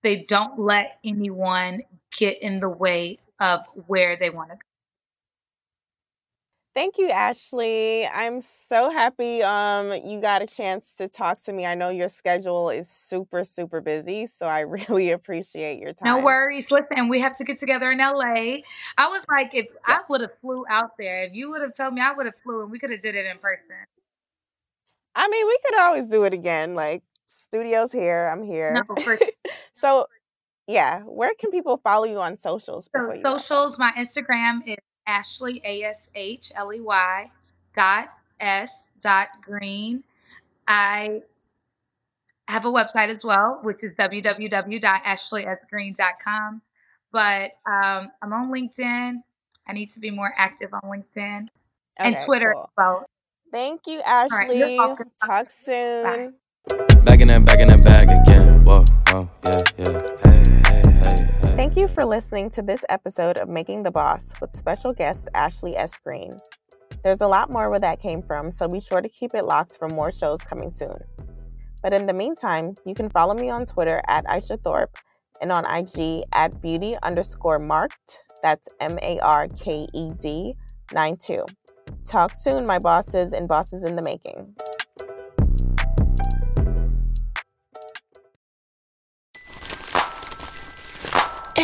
[0.03, 1.81] they don't let anyone
[2.17, 4.74] get in the way of where they want to go.
[6.75, 8.05] Thank you, Ashley.
[8.05, 11.65] I'm so happy um you got a chance to talk to me.
[11.65, 14.59] I know your schedule is super, super busy, so I
[14.89, 16.17] really appreciate your time.
[16.17, 16.69] No worries.
[16.71, 18.57] Listen, we have to get together in LA.
[18.97, 19.71] I was like, if yes.
[19.85, 22.35] I would have flew out there, if you would have told me, I would have
[22.43, 23.63] flew and we could have did it in person.
[25.15, 26.75] I mean, we could always do it again.
[26.75, 28.73] Like studios here, I'm here.
[28.73, 29.17] No, for-
[29.73, 30.07] so
[30.67, 32.89] yeah, where can people follow you on socials?
[32.93, 34.75] So socials, my Instagram is
[35.07, 37.31] Ashley A S H L E Y
[37.75, 40.03] dot s dot green.
[40.67, 41.21] I
[42.47, 46.61] have a website as well, which is www.ashleysgreen.com.
[47.11, 49.21] But um, I'm on LinkedIn.
[49.67, 51.47] I need to be more active on LinkedIn
[51.97, 52.63] and Okay, Twitter cool.
[52.63, 53.05] as well.
[53.51, 54.77] Thank you, right, you're Ashley.
[54.77, 55.11] welcome.
[55.23, 56.35] Talk soon.
[57.03, 58.63] Back in that, back in that bag again.
[58.65, 60.01] Whoa, whoa, yeah, yeah.
[60.23, 61.34] Hey, hey, hey, hey.
[61.55, 65.73] Thank you for listening to this episode of Making the Boss with special guest Ashley
[65.77, 65.97] S.
[66.03, 66.33] Green.
[67.01, 69.77] There's a lot more where that came from, so be sure to keep it locked
[69.77, 70.97] for more shows coming soon.
[71.81, 74.97] But in the meantime, you can follow me on Twitter at Isha Thorpe
[75.41, 78.25] and on IG at beauty underscore marked.
[78.43, 80.55] That's M A R K E D
[80.93, 81.41] 9 2.
[82.03, 84.55] Talk soon, my bosses and bosses in the making.